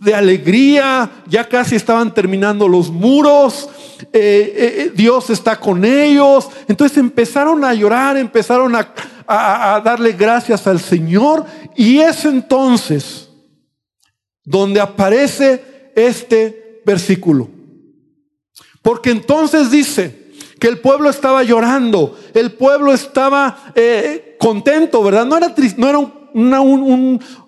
de 0.00 0.14
alegría. 0.14 1.10
Ya 1.28 1.46
casi 1.46 1.76
estaban 1.76 2.14
terminando 2.14 2.66
los 2.66 2.90
muros. 2.90 3.68
Eh, 4.00 4.08
eh, 4.14 4.74
eh, 4.78 4.92
Dios 4.96 5.28
está 5.28 5.60
con 5.60 5.84
ellos. 5.84 6.48
Entonces 6.68 6.96
empezaron 6.96 7.62
a 7.66 7.74
llorar, 7.74 8.16
empezaron 8.16 8.74
a, 8.74 8.94
a, 9.26 9.82
darle 9.84 10.12
gracias 10.12 10.66
al 10.66 10.80
Señor. 10.80 11.44
Y 11.76 11.98
es 11.98 12.24
entonces 12.24 13.28
donde 14.42 14.80
aparece 14.80 15.92
este 15.94 16.80
versículo. 16.86 17.50
Porque 18.80 19.10
entonces 19.10 19.70
dice, 19.70 20.24
que 20.64 20.70
el 20.70 20.78
pueblo 20.78 21.10
estaba 21.10 21.42
llorando, 21.42 22.18
el 22.34 22.52
pueblo 22.52 22.92
estaba 22.92 23.72
eh, 23.74 24.36
contento, 24.38 25.02
¿verdad? 25.02 25.24
No 25.24 25.36
era, 25.36 25.54
no 25.76 25.88
era 25.88 25.98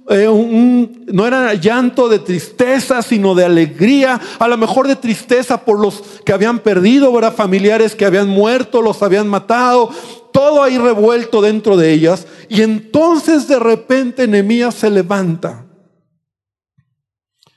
eh, 0.08 0.28
un, 0.28 1.04
no 1.12 1.26
era 1.26 1.54
llanto 1.54 2.08
de 2.08 2.20
tristeza, 2.20 3.02
sino 3.02 3.34
de 3.34 3.44
alegría, 3.44 4.20
a 4.38 4.46
lo 4.46 4.56
mejor 4.56 4.86
de 4.86 4.94
tristeza 4.94 5.64
por 5.64 5.80
los 5.80 6.02
que 6.24 6.32
habían 6.32 6.60
perdido, 6.60 7.12
¿verdad? 7.12 7.34
Familiares 7.34 7.96
que 7.96 8.06
habían 8.06 8.28
muerto, 8.28 8.80
los 8.80 9.02
habían 9.02 9.26
matado, 9.26 9.90
todo 10.32 10.62
ahí 10.62 10.78
revuelto 10.78 11.42
dentro 11.42 11.76
de 11.76 11.92
ellas. 11.92 12.26
Y 12.48 12.62
entonces 12.62 13.48
de 13.48 13.58
repente 13.58 14.28
Nehemías 14.28 14.76
se 14.76 14.90
levanta. 14.90 15.66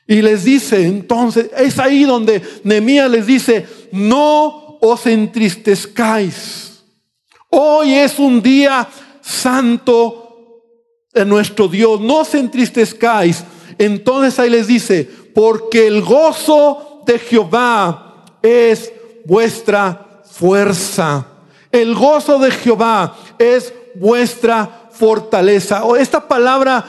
Y 0.08 0.24
les 0.24 0.44
dice, 0.44 0.88
entonces, 0.88 1.52
es 1.56 1.78
ahí 1.78 2.04
donde 2.04 2.42
Nehemías 2.64 3.12
les 3.12 3.28
dice, 3.28 3.68
no 3.92 4.80
os 4.82 5.06
entristezcáis. 5.06 6.69
Hoy 7.50 7.94
es 7.94 8.20
un 8.20 8.42
día 8.42 8.88
santo 9.22 10.62
de 11.14 11.26
nuestro 11.26 11.68
Dios. 11.68 12.00
No 12.00 12.20
os 12.20 12.34
entristezcáis. 12.36 13.44
Entonces 13.78 14.38
ahí 14.40 14.50
les 14.50 14.68
dice, 14.68 15.10
porque 15.34 15.88
el 15.88 16.02
gozo 16.02 17.02
de 17.06 17.18
Jehová 17.18 18.26
es 18.42 18.92
vuestra 19.26 20.22
fuerza. 20.26 21.26
El 21.72 21.96
gozo 21.96 22.40
de 22.40 22.52
Jehová 22.52 23.16
es 23.38 23.74
vuestra 23.96 24.90
fortaleza. 24.92 25.86
O 25.86 25.96
esta 25.96 26.28
palabra 26.28 26.86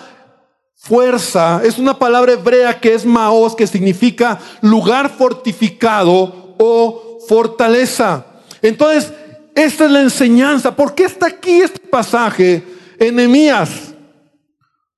fuerza 0.74 1.60
es 1.64 1.78
una 1.78 1.98
palabra 1.98 2.32
hebrea 2.32 2.80
que 2.80 2.94
es 2.94 3.04
maos, 3.04 3.54
que 3.54 3.66
significa 3.66 4.38
lugar 4.62 5.10
fortificado 5.10 6.54
o 6.58 7.18
fortaleza. 7.28 8.26
Entonces, 8.62 9.12
Esta 9.54 9.84
es 9.84 9.90
la 9.90 10.00
enseñanza. 10.00 10.74
¿Por 10.74 10.94
qué 10.94 11.04
está 11.04 11.26
aquí 11.26 11.60
este 11.60 11.80
pasaje, 11.80 12.62
Enemías? 12.98 13.94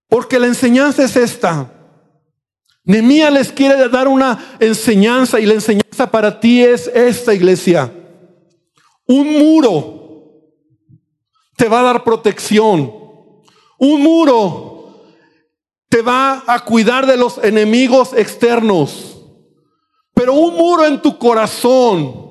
Porque 0.09 0.39
la 0.39 0.47
enseñanza 0.47 1.05
es 1.05 1.17
esta. 1.17 1.71
Nehemías 2.85 3.33
les 3.33 3.53
quiere 3.53 3.89
dar 3.89 4.09
una 4.09 4.57
enseñanza 4.59 5.39
y 5.39 5.47
la 5.47 5.55
enseñanza 5.55 6.11
para 6.11 6.41
ti 6.41 6.63
es 6.63 6.89
esta 6.89 7.33
iglesia. 7.33 7.93
Un 9.07 9.39
muro 9.39 10.03
te 11.57 11.69
va 11.69 11.81
a 11.81 11.85
dar 11.85 12.05
protección. 12.05 12.93
Un 13.79 14.03
muro 14.03 15.05
te 15.89 16.03
va 16.03 16.43
a 16.47 16.65
cuidar 16.65 17.07
de 17.07 17.17
los 17.17 17.39
enemigos 17.39 18.13
externos. 18.15 19.23
Pero 20.15 20.35
un 20.35 20.57
muro 20.57 20.85
en 20.85 21.01
tu 21.01 21.19
corazón 21.19 22.22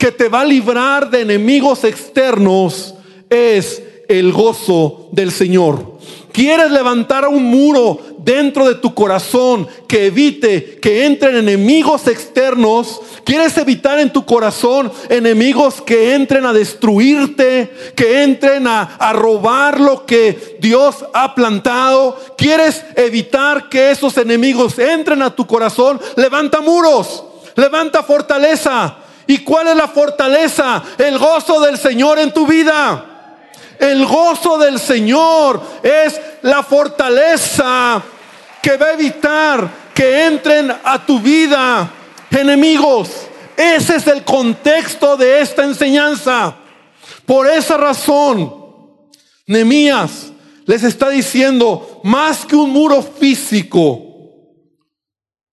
que 0.00 0.10
te 0.10 0.30
va 0.30 0.40
a 0.40 0.46
librar 0.46 1.10
de 1.10 1.20
enemigos 1.20 1.84
externos 1.84 2.94
es 3.28 3.82
el 4.08 4.32
gozo 4.32 5.10
del 5.12 5.30
Señor. 5.30 5.98
Quieres 6.32 6.70
levantar 6.70 7.28
un 7.28 7.44
muro 7.44 8.00
dentro 8.16 8.66
de 8.66 8.76
tu 8.76 8.94
corazón 8.94 9.68
que 9.86 10.06
evite 10.06 10.78
que 10.80 11.04
entren 11.04 11.36
enemigos 11.36 12.06
externos. 12.06 13.02
Quieres 13.24 13.58
evitar 13.58 14.00
en 14.00 14.10
tu 14.10 14.24
corazón 14.24 14.90
enemigos 15.10 15.82
que 15.82 16.14
entren 16.14 16.46
a 16.46 16.54
destruirte, 16.54 17.70
que 17.94 18.22
entren 18.22 18.66
a, 18.66 19.12
robar 19.12 19.78
lo 19.78 20.06
que 20.06 20.56
Dios 20.60 21.04
ha 21.12 21.34
plantado. 21.34 22.18
Quieres 22.38 22.82
evitar 22.96 23.68
que 23.68 23.90
esos 23.90 24.16
enemigos 24.16 24.78
entren 24.78 25.20
a 25.20 25.36
tu 25.36 25.46
corazón. 25.46 26.00
Levanta 26.16 26.62
muros, 26.62 27.22
levanta 27.54 28.02
fortaleza. 28.02 28.96
¿Y 29.30 29.38
cuál 29.44 29.68
es 29.68 29.76
la 29.76 29.86
fortaleza? 29.86 30.82
El 30.98 31.16
gozo 31.16 31.60
del 31.60 31.78
Señor 31.78 32.18
en 32.18 32.32
tu 32.32 32.48
vida. 32.48 33.36
El 33.78 34.04
gozo 34.04 34.58
del 34.58 34.80
Señor 34.80 35.62
es 35.84 36.20
la 36.42 36.64
fortaleza 36.64 38.02
que 38.60 38.76
va 38.76 38.86
a 38.86 38.92
evitar 38.94 39.70
que 39.94 40.26
entren 40.26 40.72
a 40.82 41.06
tu 41.06 41.20
vida 41.20 41.88
enemigos. 42.28 43.08
Ese 43.56 43.94
es 43.94 44.08
el 44.08 44.24
contexto 44.24 45.16
de 45.16 45.40
esta 45.40 45.62
enseñanza. 45.62 46.56
Por 47.24 47.46
esa 47.46 47.76
razón, 47.76 48.52
Nemías 49.46 50.32
les 50.66 50.82
está 50.82 51.08
diciendo, 51.08 52.00
más 52.02 52.44
que 52.44 52.56
un 52.56 52.70
muro 52.70 53.00
físico, 53.00 54.10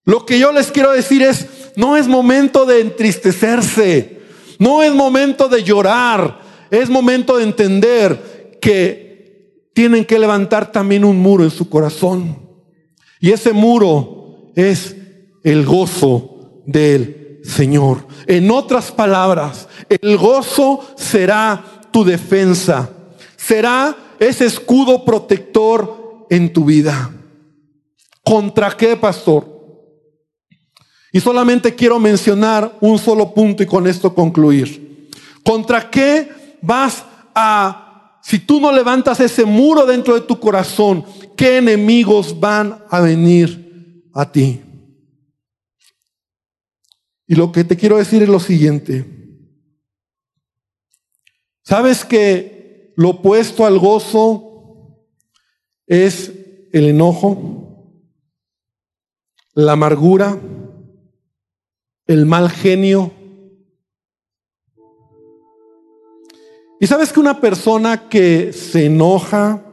lo 0.03 0.25
que 0.25 0.39
yo 0.39 0.51
les 0.51 0.71
quiero 0.71 0.93
decir 0.93 1.21
es, 1.21 1.45
no 1.77 1.95
es 1.95 2.07
momento 2.07 2.65
de 2.65 2.81
entristecerse, 2.81 4.19
no 4.57 4.81
es 4.81 4.91
momento 4.91 5.47
de 5.47 5.63
llorar, 5.63 6.39
es 6.71 6.89
momento 6.89 7.37
de 7.37 7.43
entender 7.43 8.57
que 8.59 9.69
tienen 9.73 10.03
que 10.03 10.17
levantar 10.17 10.71
también 10.71 11.05
un 11.05 11.19
muro 11.19 11.43
en 11.43 11.51
su 11.51 11.69
corazón. 11.69 12.39
Y 13.19 13.29
ese 13.29 13.53
muro 13.53 14.49
es 14.55 14.95
el 15.43 15.67
gozo 15.67 16.63
del 16.65 17.41
Señor. 17.43 18.07
En 18.25 18.49
otras 18.49 18.91
palabras, 18.91 19.67
el 19.87 20.17
gozo 20.17 20.83
será 20.97 21.63
tu 21.91 22.03
defensa, 22.03 22.89
será 23.35 23.95
ese 24.19 24.47
escudo 24.47 25.05
protector 25.05 26.25
en 26.31 26.51
tu 26.51 26.65
vida. 26.65 27.11
¿Contra 28.23 28.75
qué, 28.75 28.97
pastor? 28.97 29.56
Y 31.11 31.19
solamente 31.19 31.73
quiero 31.75 31.99
mencionar 31.99 32.77
un 32.81 32.99
solo 32.99 33.33
punto 33.33 33.63
y 33.63 33.65
con 33.65 33.87
esto 33.87 34.13
concluir. 34.13 35.09
¿Contra 35.43 35.89
qué 35.89 36.29
vas 36.61 37.05
a, 37.33 38.19
si 38.21 38.39
tú 38.39 38.59
no 38.59 38.71
levantas 38.71 39.19
ese 39.19 39.45
muro 39.45 39.85
dentro 39.85 40.13
de 40.13 40.21
tu 40.21 40.39
corazón, 40.39 41.05
qué 41.35 41.57
enemigos 41.57 42.37
van 42.37 42.83
a 42.89 42.99
venir 42.99 44.03
a 44.13 44.29
ti? 44.29 44.61
Y 47.27 47.35
lo 47.35 47.51
que 47.51 47.63
te 47.63 47.75
quiero 47.75 47.97
decir 47.97 48.23
es 48.23 48.29
lo 48.29 48.39
siguiente. 48.39 49.05
¿Sabes 51.63 52.05
que 52.05 52.93
lo 52.95 53.09
opuesto 53.09 53.65
al 53.65 53.77
gozo 53.77 55.03
es 55.85 56.31
el 56.71 56.85
enojo, 56.85 57.93
la 59.53 59.73
amargura, 59.73 60.39
el 62.07 62.25
mal 62.25 62.49
genio, 62.49 63.11
Y 66.79 66.85
sabes 66.85 67.11
que 67.11 67.19
una 67.19 67.41
persona 67.41 68.07
que 68.07 68.53
se 68.53 68.85
enoja, 68.85 69.63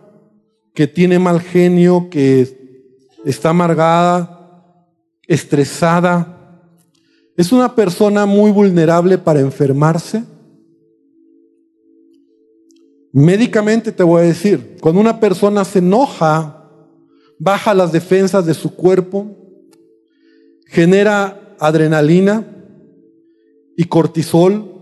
que 0.73 0.87
tiene 0.87 1.19
mal 1.19 1.41
genio, 1.41 2.09
que 2.11 2.89
está 3.27 3.51
amargada, 3.51 4.89
estresada, 5.27 6.71
es 7.37 7.53
una 7.53 7.75
persona 7.75 8.25
muy 8.25 8.51
vulnerable 8.51 9.19
para 9.19 9.41
enfermarse. 9.41 10.25
Médicamente 13.13 13.93
te 13.93 14.03
voy 14.03 14.23
a 14.23 14.27
decir, 14.27 14.79
cuando 14.81 15.01
una 15.01 15.21
persona 15.21 15.65
se 15.65 15.81
enoja, 15.81 16.71
baja 17.39 17.75
las 17.75 17.93
defensas 17.93 18.47
de 18.47 18.55
su 18.55 18.75
cuerpo, 18.75 19.27
genera 20.69 21.44
adrenalina 21.59 22.45
y 23.77 23.85
cortisol, 23.85 24.75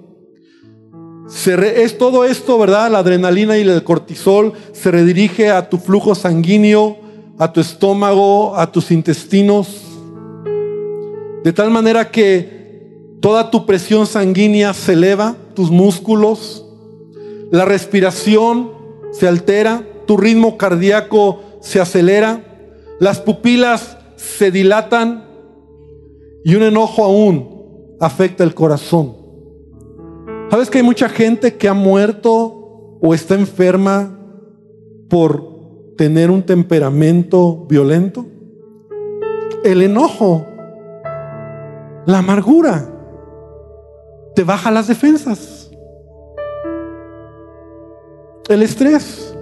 es 1.47 1.99
todo 1.99 2.25
esto, 2.25 2.59
¿verdad? 2.59 2.91
La 2.91 2.99
adrenalina 2.99 3.57
y 3.57 3.63
el 3.63 3.83
cortisol 3.85 4.53
se 4.73 4.91
redirige 4.91 5.51
a 5.51 5.69
tu 5.69 5.79
flujo 5.79 6.15
sanguíneo, 6.15 6.99
a 7.39 7.53
tu 7.53 7.61
estómago, 7.61 8.57
a 8.57 8.71
tus 8.71 8.91
intestinos, 8.91 9.83
de 11.43 11.53
tal 11.53 11.71
manera 11.71 12.11
que 12.11 13.17
toda 13.21 13.51
tu 13.51 13.67
presión 13.67 14.07
sanguínea 14.07 14.75
se 14.75 14.93
eleva, 14.93 15.37
tus 15.55 15.71
músculos, 15.71 16.67
la 17.51 17.65
respiración 17.65 18.71
se 19.13 19.27
altera, 19.27 19.85
tu 20.07 20.17
ritmo 20.17 20.57
cardíaco 20.57 21.43
se 21.61 21.81
acelera, 21.81 22.45
las 23.01 23.21
pupilas 23.21 23.97
se 24.17 24.51
dilatan 24.51 25.25
y 26.45 26.55
un 26.55 26.63
enojo 26.63 27.05
aún 27.05 27.97
afecta 28.01 28.45
el 28.45 28.55
corazón. 28.55 29.17
¿Sabes 30.51 30.69
que 30.69 30.79
hay 30.79 30.85
mucha 30.85 31.09
gente 31.09 31.57
que 31.57 31.69
ha 31.69 31.75
muerto 31.75 32.99
o 33.01 33.15
está 33.15 33.35
enferma 33.35 34.19
por 35.09 35.97
tener 35.97 36.31
un 36.31 36.43
temperamento 36.43 37.65
violento? 37.69 38.27
El 39.65 39.83
enojo, 39.83 40.45
la 42.07 42.19
amargura, 42.19 42.89
te 44.35 44.45
baja 44.45 44.71
las 44.71 44.89
defensas. 44.89 45.71
El 48.49 48.63
estrés. 48.63 49.37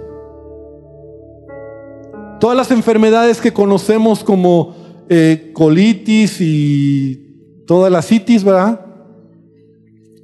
Todas 2.39 2.55
las 2.55 2.71
enfermedades 2.71 3.41
que 3.41 3.53
conocemos 3.53 4.23
como 4.23 4.75
eh, 5.13 5.51
colitis 5.53 6.39
y 6.39 7.65
todas 7.67 7.91
las 7.91 8.07
citis, 8.07 8.45
¿verdad? 8.45 8.79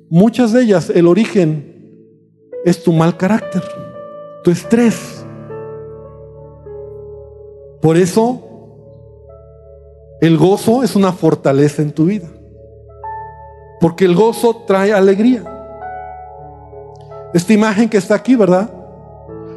Muchas 0.09 0.53
de 0.53 0.63
ellas, 0.63 0.89
el 0.89 1.07
origen 1.07 1.75
es 2.63 2.81
tu 2.81 2.93
mal 2.93 3.17
carácter, 3.17 3.61
tu 4.45 4.51
estrés. 4.51 5.25
Por 7.81 7.97
eso, 7.97 8.41
el 10.21 10.37
gozo 10.37 10.81
es 10.83 10.95
una 10.95 11.11
fortaleza 11.11 11.81
en 11.81 11.91
tu 11.91 12.05
vida. 12.05 12.29
Porque 13.81 14.05
el 14.05 14.15
gozo 14.15 14.63
trae 14.65 14.93
alegría. 14.93 15.43
Esta 17.33 17.51
imagen 17.51 17.89
que 17.89 17.97
está 17.97 18.15
aquí, 18.15 18.37
¿verdad? 18.37 18.71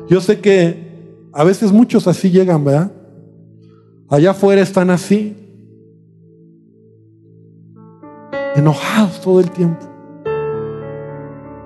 Yo 0.08 0.20
sé 0.20 0.40
que 0.40 1.28
a 1.32 1.44
veces 1.44 1.70
muchos 1.70 2.08
así 2.08 2.32
llegan, 2.32 2.64
¿verdad? 2.64 2.90
Allá 4.10 4.32
afuera 4.32 4.60
están 4.60 4.90
así, 4.90 5.36
enojados 8.56 9.20
todo 9.20 9.38
el 9.38 9.50
tiempo. 9.52 9.86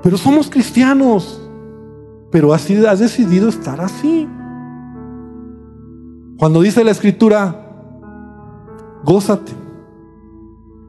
Pero 0.02 0.18
somos 0.18 0.50
cristianos. 0.50 1.40
Pero 2.30 2.52
así 2.52 2.84
has 2.84 2.98
decidido 2.98 3.48
estar 3.48 3.80
así. 3.80 4.28
Cuando 6.36 6.60
dice 6.60 6.84
la 6.84 6.90
escritura, 6.90 7.64
gózate. 9.04 9.52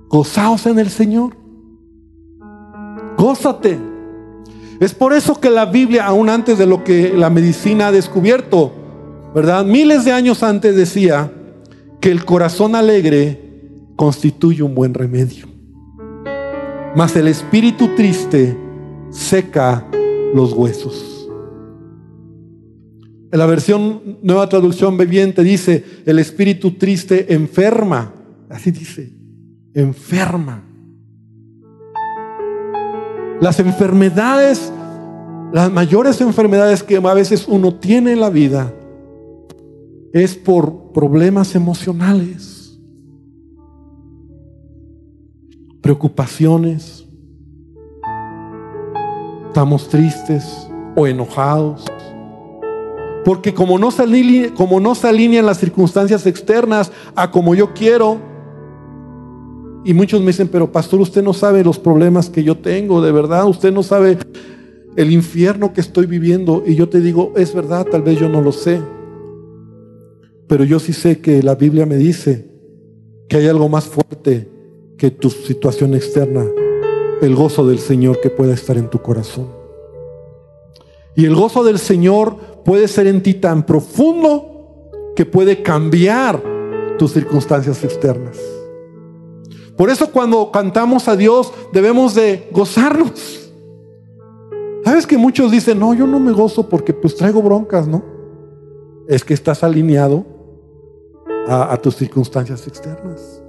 Gozaos 0.10 0.66
en 0.66 0.80
el 0.80 0.90
Señor. 0.90 1.38
Gózate. 3.18 3.80
Es 4.82 4.94
por 4.94 5.14
eso 5.14 5.40
que 5.40 5.50
la 5.50 5.66
Biblia, 5.66 6.06
aún 6.06 6.30
antes 6.30 6.58
de 6.58 6.66
lo 6.66 6.84
que 6.84 7.14
la 7.14 7.30
medicina 7.30 7.88
ha 7.88 7.92
descubierto, 7.94 8.74
¿verdad? 9.34 9.64
Miles 9.64 10.04
de 10.04 10.12
años 10.12 10.44
antes 10.44 10.76
decía 10.76 11.32
que 12.06 12.12
el 12.12 12.24
corazón 12.24 12.76
alegre 12.76 13.42
constituye 13.96 14.62
un 14.62 14.76
buen 14.76 14.94
remedio. 14.94 15.48
Mas 16.96 17.16
el 17.16 17.28
espíritu 17.28 17.96
triste 17.96 18.56
seca 19.10 19.84
los 20.36 20.54
huesos. 20.54 21.28
En 23.32 23.40
la 23.40 23.48
versión 23.48 24.20
Nueva 24.22 24.48
Traducción 24.48 25.00
Viviente 25.00 25.42
dice, 25.42 25.84
el 26.06 26.20
espíritu 26.20 26.74
triste 26.78 27.34
enferma. 27.34 28.14
Así 28.52 28.70
dice, 28.70 29.12
enferma. 29.74 30.64
Las 33.42 33.60
enfermedades, 33.60 34.72
las 35.54 35.72
mayores 35.72 36.22
enfermedades 36.22 36.84
que 36.84 36.98
a 36.98 37.14
veces 37.16 37.48
uno 37.48 37.74
tiene 37.74 38.12
en 38.12 38.20
la 38.20 38.30
vida 38.30 38.72
es 40.22 40.34
por 40.34 40.94
problemas 40.94 41.56
emocionales, 41.56 42.80
preocupaciones, 45.82 47.06
estamos 49.48 49.90
tristes 49.90 50.70
o 50.96 51.06
enojados. 51.06 51.84
Porque 53.26 53.54
como 53.54 53.78
no, 53.78 53.92
se 53.92 54.54
como 54.56 54.80
no 54.80 54.96
se 54.96 55.10
alinean 55.10 55.46
las 55.46 55.60
circunstancias 55.60 56.26
externas 56.26 56.94
a 57.14 57.30
como 57.30 57.54
yo 57.54 57.74
quiero, 57.74 58.18
y 59.84 59.94
muchos 59.94 60.22
me 60.22 60.28
dicen, 60.28 60.48
pero 60.48 60.72
pastor, 60.72 61.02
usted 61.02 61.24
no 61.24 61.34
sabe 61.34 61.62
los 61.62 61.78
problemas 61.78 62.30
que 62.30 62.42
yo 62.42 62.58
tengo, 62.58 63.02
de 63.02 63.12
verdad, 63.12 63.50
usted 63.50 63.74
no 63.74 63.84
sabe 63.84 64.18
el 64.96 65.12
infierno 65.12 65.74
que 65.74 65.82
estoy 65.82 66.06
viviendo. 66.06 66.64
Y 66.66 66.76
yo 66.76 66.88
te 66.88 67.02
digo, 67.02 67.34
es 67.36 67.54
verdad, 67.54 67.86
tal 67.86 68.02
vez 68.02 68.18
yo 68.18 68.30
no 68.30 68.42
lo 68.42 68.54
sé. 68.54 68.80
Pero 70.48 70.64
yo 70.64 70.80
sí 70.80 70.94
sé 70.94 71.20
que 71.20 71.42
la 71.42 71.56
Biblia 71.56 71.86
me 71.86 71.98
dice 71.98 72.48
que 73.28 73.38
hay 73.38 73.48
algo 73.48 73.68
más 73.70 73.86
fuerte 73.86 74.50
que 74.98 75.12
tu 75.12 75.30
situación 75.30 75.96
externa, 75.96 76.46
el 77.22 77.36
gozo 77.36 77.66
del 77.66 77.80
Señor 77.80 78.22
que 78.22 78.30
pueda 78.30 78.54
estar 78.54 78.78
en 78.78 78.90
tu 78.90 79.02
corazón. 79.02 79.48
Y 81.16 81.26
el 81.26 81.36
gozo 81.36 81.64
del 81.64 81.80
Señor 81.80 82.36
puede 82.64 82.88
ser 82.88 83.08
en 83.08 83.24
ti 83.24 83.36
tan 83.36 83.66
profundo 83.66 84.92
que 85.16 85.26
puede 85.26 85.64
cambiar 85.64 86.42
tus 86.98 87.14
circunstancias 87.14 87.84
externas. 87.84 88.38
Por 89.76 89.90
eso 89.90 90.12
cuando 90.12 90.52
cantamos 90.52 91.08
a 91.08 91.16
Dios 91.16 91.52
debemos 91.74 92.16
de 92.16 92.48
gozarnos. 92.52 93.52
¿Sabes 94.84 95.08
que 95.08 95.18
muchos 95.18 95.52
dicen, 95.52 95.80
no, 95.80 95.94
yo 95.94 96.06
no 96.06 96.20
me 96.20 96.32
gozo 96.32 96.70
porque 96.70 96.94
pues 96.94 97.16
traigo 97.16 97.42
broncas, 97.42 97.88
¿no? 97.88 98.04
Es 99.08 99.24
que 99.24 99.34
estás 99.34 99.64
alineado 99.64 100.35
a, 101.48 101.78
tus 101.78 101.96
circunstancias 101.96 102.68
externas. 102.68 103.42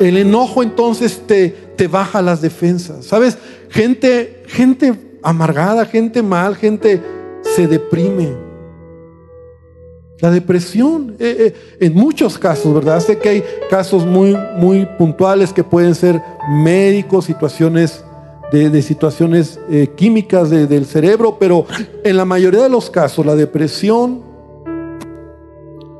El 0.00 0.16
enojo 0.16 0.62
entonces 0.62 1.22
te, 1.26 1.48
te 1.48 1.86
baja 1.86 2.20
las 2.20 2.40
defensas. 2.40 3.04
¿Sabes? 3.04 3.38
Gente, 3.70 4.42
gente 4.46 5.18
amargada, 5.22 5.86
gente 5.86 6.22
mal, 6.22 6.56
gente 6.56 7.00
se 7.42 7.66
deprime. 7.66 8.44
La 10.20 10.30
depresión, 10.30 11.16
eh, 11.18 11.36
eh, 11.38 11.54
en 11.80 11.94
muchos 11.94 12.38
casos, 12.38 12.72
¿verdad? 12.72 13.00
Sé 13.00 13.18
que 13.18 13.28
hay 13.28 13.44
casos 13.68 14.06
muy, 14.06 14.36
muy 14.56 14.86
puntuales 14.98 15.52
que 15.52 15.64
pueden 15.64 15.94
ser 15.94 16.20
médicos, 16.48 17.24
situaciones 17.24 18.04
de, 18.52 18.82
situaciones 18.82 19.58
eh, 19.68 19.88
químicas 19.96 20.48
del 20.50 20.86
cerebro, 20.86 21.38
pero 21.40 21.66
en 22.04 22.16
la 22.16 22.24
mayoría 22.24 22.62
de 22.62 22.68
los 22.68 22.88
casos 22.88 23.26
la 23.26 23.34
depresión 23.34 24.22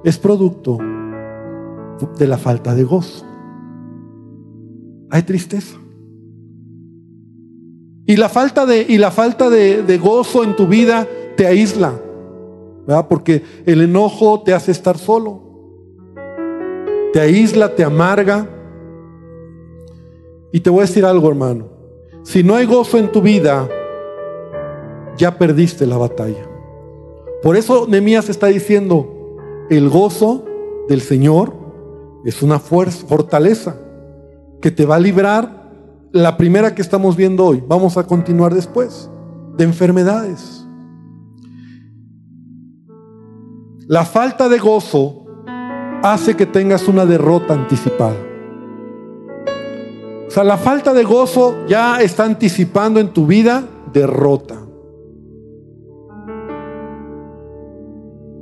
es 0.04 0.18
producto 0.18 0.78
de 2.18 2.26
la 2.26 2.38
falta 2.38 2.74
de 2.74 2.84
gozo. 2.84 3.24
Hay 5.10 5.22
tristeza. 5.22 5.78
Y 8.06 8.16
la 8.16 8.28
falta 8.28 8.66
de, 8.66 8.84
y 8.86 8.98
la 8.98 9.10
falta 9.10 9.48
de, 9.48 9.98
gozo 9.98 10.44
en 10.44 10.54
tu 10.56 10.66
vida 10.66 11.08
te 11.36 11.46
aísla. 11.46 11.94
Porque 13.08 13.42
el 13.64 13.80
enojo 13.80 14.42
te 14.42 14.52
hace 14.52 14.72
estar 14.72 14.98
solo. 14.98 15.40
Te 17.12 17.20
aísla, 17.20 17.74
te 17.74 17.82
amarga. 17.82 18.46
Y 20.52 20.60
te 20.60 20.68
voy 20.68 20.80
a 20.80 20.82
decir 20.82 21.06
algo, 21.06 21.28
hermano. 21.28 21.68
Si 22.24 22.42
no 22.42 22.54
hay 22.54 22.66
gozo 22.66 22.98
en 22.98 23.10
tu 23.10 23.22
vida, 23.22 23.68
ya 25.16 25.38
perdiste 25.38 25.86
la 25.86 25.96
batalla. 25.96 26.46
Por 27.42 27.56
eso 27.56 27.86
Nemías 27.88 28.28
está 28.28 28.48
diciendo, 28.48 29.13
el 29.70 29.88
gozo 29.88 30.44
del 30.88 31.00
Señor 31.00 31.54
es 32.24 32.42
una 32.42 32.58
fuerza, 32.58 33.06
fortaleza 33.06 33.76
que 34.60 34.70
te 34.70 34.86
va 34.86 34.96
a 34.96 35.00
librar. 35.00 35.64
La 36.12 36.36
primera 36.36 36.74
que 36.74 36.82
estamos 36.82 37.16
viendo 37.16 37.44
hoy, 37.44 37.62
vamos 37.66 37.96
a 37.96 38.06
continuar 38.06 38.54
después, 38.54 39.10
de 39.56 39.64
enfermedades. 39.64 40.64
La 43.86 44.04
falta 44.04 44.48
de 44.48 44.58
gozo 44.58 45.26
hace 46.02 46.36
que 46.36 46.46
tengas 46.46 46.88
una 46.88 47.04
derrota 47.04 47.54
anticipada. 47.54 48.16
O 50.26 50.30
sea, 50.30 50.44
la 50.44 50.56
falta 50.56 50.94
de 50.94 51.04
gozo 51.04 51.66
ya 51.66 52.00
está 52.00 52.24
anticipando 52.24 53.00
en 53.00 53.08
tu 53.08 53.26
vida 53.26 53.68
derrota. 53.92 54.56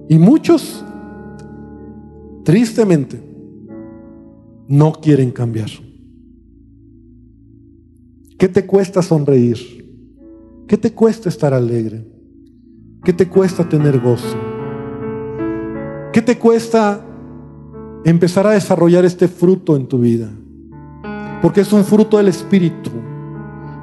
Y 0.09 0.19
muchos, 0.19 0.85
tristemente, 2.45 3.23
no 4.69 4.93
quieren 4.93 5.31
cambiar. 5.31 5.71
¿Qué 8.39 8.49
te 8.49 8.67
cuesta 8.67 9.03
sonreír? 9.03 9.83
¿Qué 10.67 10.77
te 10.77 10.93
cuesta 10.93 11.29
estar 11.29 11.55
alegre? 11.55 12.05
¿Qué 13.05 13.13
te 13.13 13.29
cuesta 13.29 13.69
tener 13.69 14.01
gozo? 14.01 14.37
¿Qué 16.13 16.23
te 16.23 16.39
cuesta 16.39 17.05
empezar 18.05 18.47
a 18.47 18.53
desarrollar 18.53 19.05
este 19.05 19.29
fruto 19.29 19.77
en 19.77 19.87
tu 19.87 19.99
vida? 19.99 20.31
Porque 21.41 21.63
es 21.63 21.73
un 21.73 21.85
fruto 21.85 22.19
del 22.19 22.29
Espíritu 22.29 22.91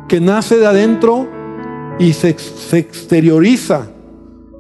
que 0.08 0.20
nace 0.20 0.58
de 0.58 0.66
adentro 0.66 1.28
y 2.00 2.14
se, 2.14 2.30
exterioriza. 2.30 3.92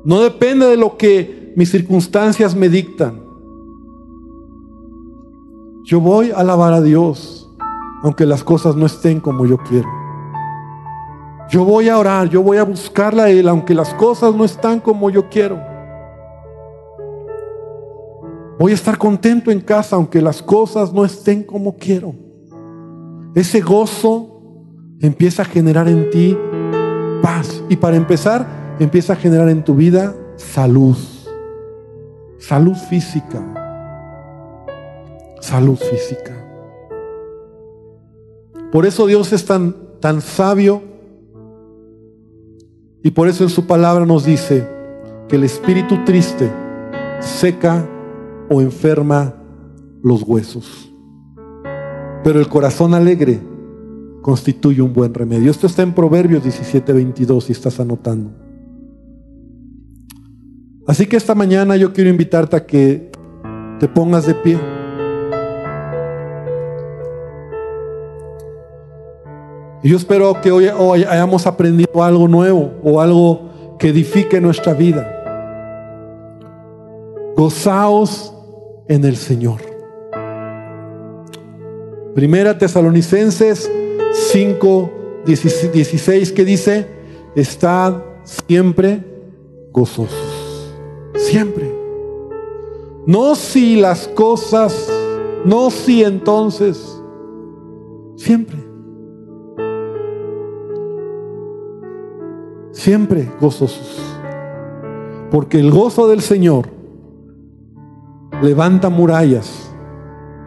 No 0.03 0.21
depende 0.21 0.67
de 0.67 0.77
lo 0.77 0.97
que 0.97 1.53
mis 1.55 1.71
circunstancias 1.71 2.55
me 2.55 2.69
dictan. 2.69 3.28
Yo 5.89 5.99
voy 5.99 6.29
a 6.29 6.35
alabar 6.35 6.71
a 6.71 6.81
Dios, 6.81 7.49
aunque 8.03 8.27
las 8.27 8.43
cosas 8.43 8.75
no 8.75 8.85
estén 8.85 9.19
como 9.19 9.47
yo 9.47 9.57
quiero. 9.57 9.89
Yo 11.49 11.65
voy 11.65 11.89
a 11.89 11.97
orar, 11.97 12.29
yo 12.29 12.43
voy 12.43 12.57
a 12.57 12.63
buscarla 12.63 13.23
a 13.23 13.29
Él, 13.31 13.47
aunque 13.47 13.73
las 13.73 13.95
cosas 13.95 14.35
no 14.35 14.45
están 14.45 14.81
como 14.81 15.09
yo 15.09 15.29
quiero. 15.29 15.59
Voy 18.59 18.71
a 18.71 18.75
estar 18.75 18.99
contento 18.99 19.49
en 19.49 19.61
casa 19.61 19.95
aunque 19.95 20.21
las 20.21 20.43
cosas 20.43 20.93
no 20.93 21.03
estén 21.03 21.41
como 21.41 21.75
quiero. 21.75 22.13
Ese 23.33 23.59
gozo 23.59 24.43
empieza 24.99 25.41
a 25.41 25.45
generar 25.45 25.87
en 25.87 26.11
ti 26.11 26.37
paz. 27.23 27.63
Y 27.67 27.77
para 27.77 27.97
empezar, 27.97 28.75
empieza 28.79 29.13
a 29.13 29.15
generar 29.15 29.49
en 29.49 29.63
tu 29.63 29.73
vida 29.73 30.15
salud. 30.35 30.97
Salud 32.37 32.75
física. 32.75 33.58
Salud 35.39 35.77
física. 35.77 36.35
Por 38.71 38.85
eso 38.85 39.07
Dios 39.07 39.33
es 39.33 39.45
tan, 39.45 39.75
tan 39.99 40.21
sabio. 40.21 40.81
Y 43.01 43.11
por 43.11 43.27
eso 43.27 43.43
en 43.43 43.49
su 43.49 43.65
palabra 43.65 44.05
nos 44.05 44.25
dice 44.25 44.67
que 45.27 45.37
el 45.37 45.43
espíritu 45.43 46.03
triste 46.05 46.51
seca 47.19 47.87
o 48.49 48.61
enferma 48.61 49.35
los 50.03 50.23
huesos. 50.23 50.91
Pero 52.23 52.39
el 52.39 52.47
corazón 52.47 52.93
alegre 52.93 53.39
constituye 54.21 54.81
un 54.81 54.93
buen 54.93 55.13
remedio. 55.13 55.49
Esto 55.49 55.67
está 55.67 55.81
en 55.81 55.93
Proverbios 55.93 56.43
17, 56.43 56.91
22, 56.93 57.45
si 57.45 57.51
estás 57.53 57.79
anotando. 57.79 58.31
Así 60.85 61.05
que 61.05 61.17
esta 61.17 61.35
mañana 61.35 61.77
yo 61.77 61.93
quiero 61.93 62.09
invitarte 62.09 62.55
a 62.55 62.65
que 62.65 63.11
te 63.79 63.87
pongas 63.87 64.25
de 64.25 64.33
pie. 64.33 64.78
Y 69.81 69.89
yo 69.89 69.97
espero 69.97 70.41
que 70.41 70.51
hoy, 70.51 70.67
hoy 70.67 71.03
hayamos 71.03 71.47
aprendido 71.47 72.03
algo 72.03 72.27
nuevo 72.27 72.71
o 72.83 72.99
algo 72.99 73.49
que 73.77 73.89
edifique 73.89 74.41
nuestra 74.41 74.73
vida. 74.73 75.15
Gozaos 77.35 78.33
en 78.89 79.05
el 79.05 79.15
Señor. 79.15 79.61
Primera 82.13 82.57
Tesalonicenses 82.57 83.71
5, 84.11 84.91
16 85.25 86.31
que 86.33 86.43
dice, 86.43 86.87
estad 87.35 88.03
siempre 88.23 89.03
gozosos. 89.71 90.73
Siempre. 91.15 91.71
No 93.05 93.35
si 93.35 93.77
las 93.77 94.09
cosas, 94.09 94.91
no 95.45 95.71
si 95.71 96.03
entonces, 96.03 97.01
siempre. 98.17 98.68
Siempre 102.89 103.31
gozosos. 103.39 104.01
Porque 105.29 105.59
el 105.59 105.69
gozo 105.69 106.07
del 106.07 106.21
Señor 106.21 106.69
levanta 108.41 108.89
murallas 108.89 109.71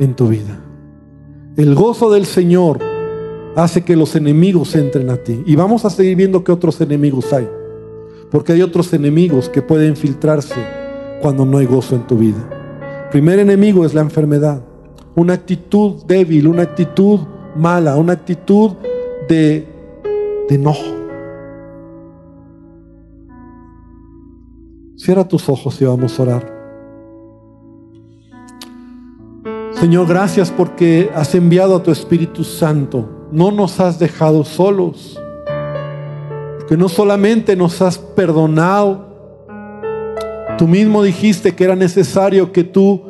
en 0.00 0.14
tu 0.14 0.26
vida. 0.26 0.60
El 1.56 1.76
gozo 1.76 2.10
del 2.10 2.26
Señor 2.26 2.80
hace 3.54 3.82
que 3.82 3.94
los 3.94 4.16
enemigos 4.16 4.74
entren 4.74 5.10
a 5.10 5.18
ti. 5.18 5.44
Y 5.46 5.54
vamos 5.54 5.84
a 5.84 5.90
seguir 5.90 6.16
viendo 6.16 6.42
qué 6.42 6.50
otros 6.50 6.80
enemigos 6.80 7.32
hay. 7.32 7.48
Porque 8.32 8.54
hay 8.54 8.62
otros 8.62 8.92
enemigos 8.92 9.48
que 9.48 9.62
pueden 9.62 9.94
filtrarse 9.94 10.66
cuando 11.20 11.46
no 11.46 11.58
hay 11.58 11.66
gozo 11.66 11.94
en 11.94 12.08
tu 12.08 12.18
vida. 12.18 13.08
primer 13.12 13.38
enemigo 13.38 13.86
es 13.86 13.94
la 13.94 14.00
enfermedad. 14.00 14.64
Una 15.14 15.34
actitud 15.34 16.02
débil, 16.08 16.48
una 16.48 16.62
actitud 16.62 17.20
mala, 17.54 17.94
una 17.94 18.14
actitud 18.14 18.72
de, 19.28 19.64
de. 20.48 20.58
Cierra 25.02 25.26
tus 25.26 25.48
ojos 25.48 25.82
y 25.82 25.84
vamos 25.84 26.16
a 26.16 26.22
orar. 26.22 26.62
Señor, 29.72 30.06
gracias 30.06 30.52
porque 30.52 31.10
has 31.12 31.34
enviado 31.34 31.74
a 31.74 31.82
tu 31.82 31.90
Espíritu 31.90 32.44
Santo. 32.44 33.26
No 33.32 33.50
nos 33.50 33.80
has 33.80 33.98
dejado 33.98 34.44
solos. 34.44 35.20
Que 36.68 36.76
no 36.76 36.88
solamente 36.88 37.56
nos 37.56 37.82
has 37.82 37.98
perdonado. 37.98 39.08
Tú 40.56 40.68
mismo 40.68 41.02
dijiste 41.02 41.52
que 41.52 41.64
era 41.64 41.74
necesario 41.74 42.52
que 42.52 42.62
tú 42.62 43.02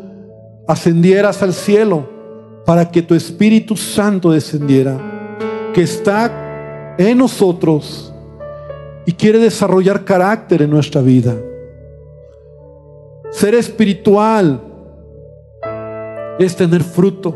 ascendieras 0.66 1.42
al 1.42 1.52
cielo 1.52 2.08
para 2.64 2.90
que 2.90 3.02
tu 3.02 3.14
Espíritu 3.14 3.76
Santo 3.76 4.30
descendiera. 4.30 4.96
Que 5.74 5.82
está 5.82 6.94
en 6.96 7.18
nosotros 7.18 8.14
y 9.04 9.12
quiere 9.12 9.38
desarrollar 9.38 10.06
carácter 10.06 10.62
en 10.62 10.70
nuestra 10.70 11.02
vida. 11.02 11.36
Ser 13.42 13.56
espiritual 13.56 14.60
es 16.38 16.54
tener 16.54 16.84
fruto. 16.84 17.34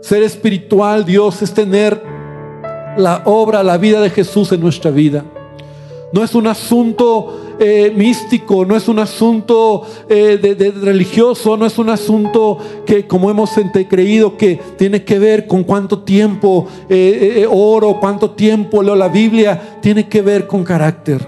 Ser 0.00 0.24
espiritual, 0.24 1.04
Dios, 1.04 1.42
es 1.42 1.54
tener 1.54 2.02
la 2.96 3.22
obra, 3.24 3.62
la 3.62 3.78
vida 3.78 4.00
de 4.00 4.10
Jesús 4.10 4.50
en 4.50 4.60
nuestra 4.60 4.90
vida. 4.90 5.24
No 6.12 6.24
es 6.24 6.34
un 6.34 6.48
asunto 6.48 7.54
eh, 7.60 7.92
místico, 7.94 8.64
no 8.64 8.74
es 8.74 8.88
un 8.88 8.98
asunto 8.98 9.86
eh, 10.08 10.38
de, 10.38 10.72
religioso, 10.72 11.56
no 11.56 11.66
es 11.66 11.78
un 11.78 11.90
asunto 11.90 12.58
que 12.84 13.06
como 13.06 13.30
hemos 13.30 13.52
creído 13.88 14.36
que 14.36 14.58
tiene 14.76 15.04
que 15.04 15.20
ver 15.20 15.46
con 15.46 15.62
cuánto 15.62 16.00
tiempo 16.00 16.66
eh, 16.88 17.46
oro, 17.48 18.00
cuánto 18.00 18.32
tiempo 18.32 18.82
leo 18.82 18.96
la 18.96 19.06
Biblia, 19.06 19.78
tiene 19.80 20.08
que 20.08 20.20
ver 20.20 20.48
con 20.48 20.64
carácter. 20.64 21.24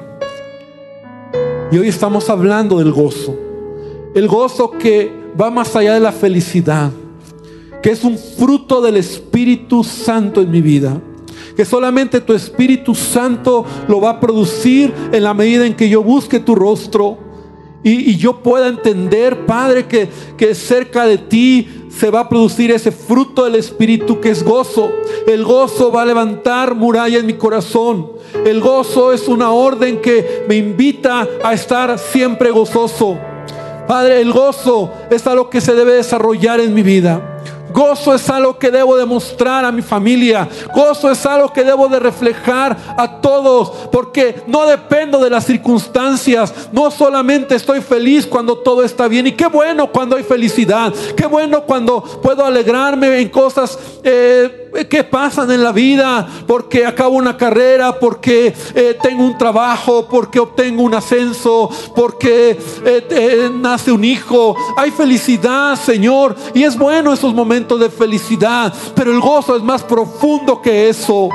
Y 1.71 1.79
hoy 1.79 1.87
estamos 1.87 2.29
hablando 2.29 2.81
del 2.81 2.91
gozo. 2.91 3.47
El 4.19 4.27
gozo 4.27 4.73
que 4.73 5.13
va 5.41 5.49
más 5.49 5.77
allá 5.77 5.95
de 5.95 6.01
la 6.01 6.11
felicidad, 6.11 6.91
que 7.81 7.91
es 7.91 8.03
un 8.03 8.19
fruto 8.19 8.81
del 8.81 8.97
Espíritu 8.97 9.85
Santo 9.85 10.41
en 10.41 10.51
mi 10.51 10.61
vida. 10.61 11.01
Que 11.57 11.65
solamente 11.65 12.21
tu 12.21 12.33
Espíritu 12.33 12.97
Santo 12.97 13.65
lo 13.87 14.01
va 14.01 14.11
a 14.11 14.19
producir 14.19 14.93
en 15.13 15.23
la 15.23 15.35
medida 15.35 15.65
en 15.67 15.77
que 15.77 15.89
yo 15.89 16.03
busque 16.03 16.41
tu 16.41 16.57
rostro. 16.57 17.17
Y, 17.85 18.17
yo 18.17 18.43
pueda 18.43 18.67
entender, 18.67 19.47
Padre, 19.47 19.87
que, 19.87 20.09
que 20.37 20.53
cerca 20.57 21.07
de 21.07 21.19
ti 21.19 21.69
se 21.89 22.11
va 22.11 22.23
a 22.23 22.29
producir 22.29 22.73
ese 22.73 22.91
fruto 22.91 23.45
del 23.45 23.55
Espíritu 23.55 24.21
que 24.21 24.31
es 24.31 24.43
gozo. 24.43 24.91
El 25.29 25.45
gozo 25.45 25.93
va 25.93 26.03
a 26.03 26.07
levantar 26.07 26.75
muralla 26.75 27.21
en 27.21 27.27
mi 27.27 27.35
corazón. 27.35 28.11
El 28.45 28.61
gozo 28.61 29.13
es 29.13 29.29
una 29.29 29.53
orden 29.53 30.01
que 30.01 30.45
me 30.49 30.57
invita 30.57 31.25
a 31.45 31.53
estar 31.53 31.97
siempre 32.01 32.51
gozoso. 32.51 33.17
Padre, 33.89 34.21
el 34.21 34.33
gozo 34.33 34.93
es 35.11 35.27
algo 35.27 35.49
que 35.49 35.63
se 35.63 35.75
debe 35.75 35.95
desarrollar 35.95 36.61
en 36.61 36.75
mi 36.75 36.83
vida. 36.83 37.39
Gozo 37.73 38.15
es 38.15 38.29
algo 38.29 38.59
que 38.59 38.71
debo 38.71 38.97
demostrar 38.97 39.65
a 39.65 39.73
mi 39.73 39.83
familia. 39.83 40.49
Gozo 40.75 41.11
es 41.11 41.25
algo 41.25 41.53
que 41.53 41.65
debo 41.65 41.89
de 41.89 41.99
reflejar 41.99 42.77
a 42.97 43.21
todos. 43.21 43.71
Porque 43.91 44.43
no 44.47 44.67
dependo 44.67 45.19
de 45.19 45.31
las 45.31 45.45
circunstancias. 45.47 46.53
No 46.73 46.91
solamente 46.91 47.55
estoy 47.55 47.81
feliz 47.81 48.27
cuando 48.27 48.59
todo 48.59 48.83
está 48.85 49.09
bien. 49.09 49.27
Y 49.27 49.33
qué 49.33 49.47
bueno 49.47 49.91
cuando 49.91 50.17
hay 50.17 50.23
felicidad. 50.23 50.93
Qué 51.17 51.27
bueno 51.27 51.63
cuando 51.63 52.03
puedo 52.03 52.45
alegrarme 52.45 53.21
en 53.21 53.29
cosas 53.29 53.79
eh, 54.03 54.68
que 54.89 55.05
pasan 55.05 55.51
en 55.51 55.63
la 55.63 55.73
vida. 55.73 56.27
Porque 56.47 56.87
acabo 56.87 57.17
una 57.17 57.37
carrera. 57.37 57.99
Porque 57.99 58.55
eh, 58.75 58.99
tengo 59.03 59.25
un 59.25 59.37
trabajo. 59.37 60.07
Porque 60.09 60.39
obtengo 60.39 60.83
un 60.83 60.95
ascenso. 60.95 61.71
Porque 61.95 62.59
eh, 62.85 63.51
nace 63.53 63.93
un 63.93 64.05
hijo. 64.05 64.57
Hay 64.77 64.91
felicidad, 64.91 65.77
Señor. 65.77 66.37
Y 66.55 66.65
es 66.65 66.77
bueno 66.77 67.13
esos 67.13 67.35
momentos 67.35 67.81
de 67.81 67.91
felicidad, 67.91 68.73
pero 68.95 69.13
el 69.13 69.21
gozo 69.21 69.57
es 69.57 69.63
más 69.63 69.83
profundo 69.83 70.61
que 70.61 70.89
eso. 70.89 71.29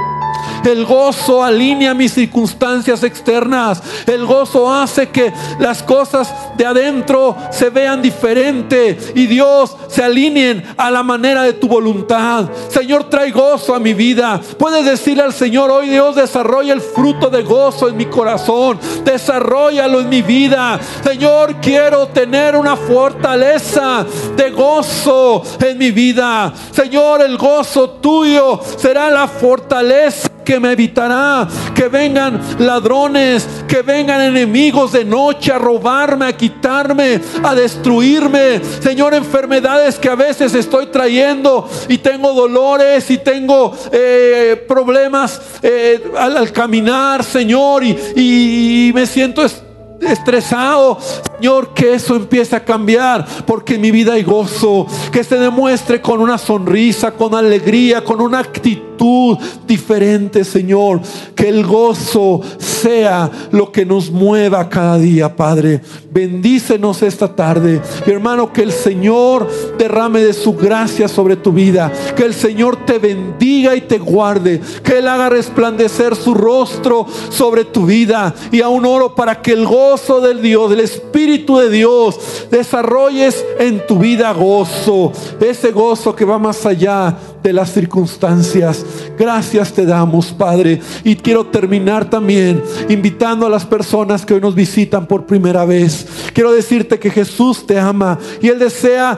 El 0.64 0.86
gozo 0.86 1.44
alinea 1.44 1.94
mis 1.94 2.14
circunstancias 2.14 3.04
externas. 3.04 3.82
El 4.06 4.26
gozo 4.26 4.74
hace 4.74 5.10
que 5.10 5.32
las 5.60 5.84
cosas 5.84 6.34
de 6.58 6.66
adentro 6.66 7.36
se 7.52 7.70
vean 7.70 8.02
diferente 8.02 8.98
y 9.16 9.26
Dios 9.28 9.76
se 9.88 10.04
alineen 10.04 10.64
a 10.78 10.90
la 10.90 11.04
manera 11.04 11.44
de 11.44 11.54
tu 11.54 11.68
voluntad. 11.68 12.50
Señor, 12.70 13.10
trae 13.10 13.32
gozo 13.32 13.76
a 13.76 13.80
mi 13.80 13.94
vida. 13.94 14.40
Puedes 14.58 14.86
decirle 14.86 15.24
al 15.24 15.34
Señor, 15.34 15.70
hoy 15.72 15.90
Dios 15.90 16.16
desarrolla 16.16 16.74
el 16.74 16.82
fruto 16.82 17.30
de 17.30 17.44
gozo 17.44 17.90
en 17.90 17.98
mi 17.98 18.06
corazón. 18.06 18.80
Desarrollalo 19.04 20.00
en 20.00 20.10
mi 20.10 20.22
vida. 20.22 20.80
Señor, 21.04 21.56
quiero 21.62 22.08
tener 22.08 22.56
una 22.56 22.76
fortaleza 22.76 24.06
de 24.36 24.52
gozo 24.52 25.44
en 25.60 25.78
mi 25.78 25.92
vida. 25.92 26.54
Señor, 26.72 27.22
el 27.22 27.38
gozo 27.38 27.90
tuyo 27.90 28.60
será 28.78 29.10
la 29.10 29.28
fortaleza 29.28 30.33
que 30.44 30.60
me 30.60 30.72
evitará 30.72 31.48
que 31.74 31.88
vengan 31.88 32.40
ladrones, 32.60 33.48
que 33.68 33.82
vengan 33.82 34.22
enemigos 34.22 34.92
de 34.92 35.06
noche 35.06 35.52
a 35.52 35.58
robarme, 35.58 36.26
a 36.26 36.38
quitarme, 36.38 37.20
a 37.44 37.56
destruirme. 37.56 38.62
Señor, 38.82 39.14
enfermedades 39.14 39.98
que 39.98 40.10
a 40.10 40.16
veces 40.16 40.54
estoy 40.54 40.88
trayendo 40.88 41.70
y 41.88 41.98
tengo 41.98 42.34
dolores 42.34 43.10
y 43.10 43.18
tengo 43.18 43.76
eh, 43.92 44.64
problemas 44.68 45.42
eh, 45.62 46.02
al, 46.18 46.52
caminar, 46.52 47.24
Señor, 47.24 47.84
y, 47.84 47.98
y 48.16 48.92
me 48.94 49.06
siento 49.06 49.44
estresado. 50.02 50.98
Señor, 51.36 51.74
que 51.74 51.94
eso 51.94 52.16
empiece 52.16 52.56
a 52.56 52.64
cambiar, 52.64 53.26
porque 53.46 53.76
en 53.76 53.82
mi 53.82 53.92
vida 53.92 54.14
hay 54.14 54.24
gozo, 54.24 54.88
que 55.12 55.24
se 55.24 55.36
demuestre 55.38 56.02
con 56.02 56.22
una 56.22 56.38
sonrisa, 56.38 57.12
con 57.12 57.36
alegría, 57.36 58.04
con 58.04 58.22
una 58.22 58.40
actitud 58.40 58.93
diferente, 59.68 60.44
Señor. 60.44 61.02
Que 61.36 61.50
el 61.50 61.66
gozo 61.66 62.42
sea 62.58 63.30
lo 63.52 63.72
que 63.72 63.86
nos 63.86 64.12
mueva 64.12 64.70
cada 64.70 64.98
día, 64.98 65.36
Padre. 65.36 65.82
Bendícenos 66.12 67.02
esta 67.02 67.36
tarde. 67.36 67.82
hermano, 68.06 68.54
que 68.54 68.62
el 68.62 68.72
Señor 68.72 69.48
derrame 69.78 70.24
de 70.24 70.34
su 70.34 70.54
gracia 70.54 71.08
sobre 71.08 71.36
tu 71.36 71.52
vida. 71.52 71.92
Que 72.16 72.24
el 72.24 72.34
Señor 72.34 72.86
te 72.86 73.00
bendiga 73.00 73.76
y 73.76 73.82
te 73.82 73.98
guarde. 73.98 74.62
Que 74.84 75.00
Él 75.00 75.08
haga 75.08 75.30
resplandecer 75.30 76.16
su 76.16 76.34
rostro 76.34 77.06
sobre 77.30 77.66
tu 77.66 77.86
vida. 77.86 78.34
Y 78.52 78.62
aún 78.62 78.86
oro 78.86 79.16
para 79.16 79.42
que 79.42 79.54
el 79.54 79.66
gozo 79.66 80.22
del 80.22 80.42
Dios, 80.42 80.70
del 80.70 80.82
Espíritu 80.82 81.58
de 81.58 81.70
Dios, 81.70 82.20
desarrolles 82.52 83.44
en 83.60 83.86
tu 83.88 83.98
vida 83.98 84.32
gozo. 84.34 85.12
Ese 85.40 85.72
gozo 85.72 86.16
que 86.16 86.26
va 86.26 86.38
más 86.38 86.66
allá 86.66 87.18
de 87.42 87.54
las 87.54 87.72
circunstancias. 87.74 88.86
Gracias 89.18 89.74
te 89.74 89.86
damos, 89.86 90.32
Padre. 90.32 90.82
Y 91.04 91.16
quiero 91.16 91.46
terminar 91.46 92.10
también 92.10 92.62
invitando 92.90 93.46
a 93.46 93.50
las 93.50 93.66
personas 93.66 94.26
que 94.26 94.34
hoy 94.34 94.42
nos 94.42 94.56
visitan 94.56 95.06
por 95.06 95.26
primera 95.26 95.66
vez. 95.66 96.08
Quiero 96.34 96.52
decirte 96.52 97.00
que 97.00 97.10
Jesús 97.10 97.66
te 97.66 97.80
ama 97.80 98.20
y 98.42 98.48
Él 98.48 98.60
desea 98.60 99.18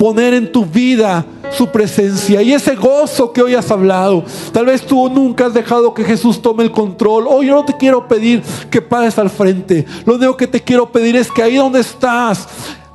poner 0.00 0.32
en 0.32 0.50
tu 0.50 0.64
vida 0.64 1.26
su 1.50 1.66
presencia 1.66 2.40
y 2.40 2.54
ese 2.54 2.74
gozo 2.74 3.32
que 3.32 3.42
hoy 3.42 3.54
has 3.54 3.70
hablado. 3.70 4.24
Tal 4.50 4.64
vez 4.64 4.80
tú 4.82 5.10
nunca 5.10 5.44
has 5.44 5.52
dejado 5.52 5.92
que 5.92 6.04
Jesús 6.04 6.40
tome 6.40 6.62
el 6.62 6.70
control. 6.70 7.26
Hoy 7.28 7.48
yo 7.48 7.54
no 7.54 7.66
te 7.66 7.76
quiero 7.76 8.08
pedir 8.08 8.42
que 8.70 8.80
pares 8.80 9.18
al 9.18 9.28
frente. 9.28 9.84
Lo 10.06 10.14
único 10.14 10.38
que 10.38 10.46
te 10.46 10.62
quiero 10.62 10.90
pedir 10.90 11.16
es 11.16 11.30
que 11.30 11.42
ahí 11.42 11.56
donde 11.56 11.80
estás, 11.80 12.48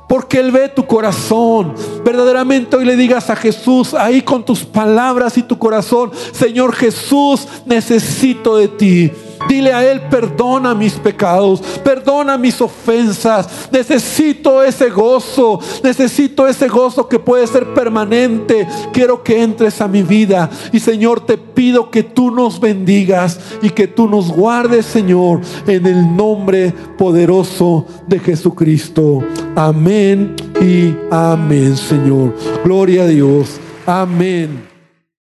porque 0.08 0.38
Él 0.38 0.52
ve 0.52 0.68
tu 0.68 0.86
corazón. 0.86 1.74
Verdaderamente 2.04 2.76
hoy 2.76 2.84
le 2.84 2.96
digas 2.96 3.30
a 3.30 3.36
Jesús, 3.36 3.94
ahí 3.94 4.22
con 4.22 4.44
tus 4.44 4.64
palabras 4.64 5.36
y 5.38 5.42
tu 5.42 5.58
corazón, 5.58 6.10
Señor 6.32 6.74
Jesús, 6.74 7.46
necesito 7.64 8.56
de 8.56 8.68
ti. 8.68 9.12
Dile 9.48 9.72
a 9.72 9.84
Él, 9.84 10.02
perdona 10.02 10.74
mis 10.74 10.94
pecados, 10.94 11.60
perdona 11.84 12.36
mis 12.36 12.60
ofensas. 12.60 13.68
Necesito 13.70 14.62
ese 14.62 14.90
gozo, 14.90 15.60
necesito 15.82 16.46
ese 16.46 16.68
gozo 16.68 17.08
que 17.08 17.18
puede 17.18 17.46
ser 17.46 17.72
permanente. 17.74 18.66
Quiero 18.92 19.22
que 19.22 19.42
entres 19.42 19.80
a 19.80 19.88
mi 19.88 20.02
vida. 20.02 20.50
Y 20.72 20.80
Señor, 20.80 21.20
te 21.20 21.38
pido 21.38 21.90
que 21.90 22.02
tú 22.02 22.30
nos 22.30 22.60
bendigas 22.60 23.38
y 23.62 23.70
que 23.70 23.86
tú 23.86 24.08
nos 24.08 24.30
guardes, 24.30 24.86
Señor, 24.86 25.40
en 25.66 25.86
el 25.86 26.16
nombre 26.16 26.72
poderoso 26.98 27.86
de 28.06 28.18
Jesucristo. 28.18 29.22
Amén 29.54 30.34
y 30.60 30.94
amén, 31.10 31.76
Señor. 31.76 32.34
Gloria 32.64 33.04
a 33.04 33.06
Dios. 33.06 33.60
Amén. 33.86 34.75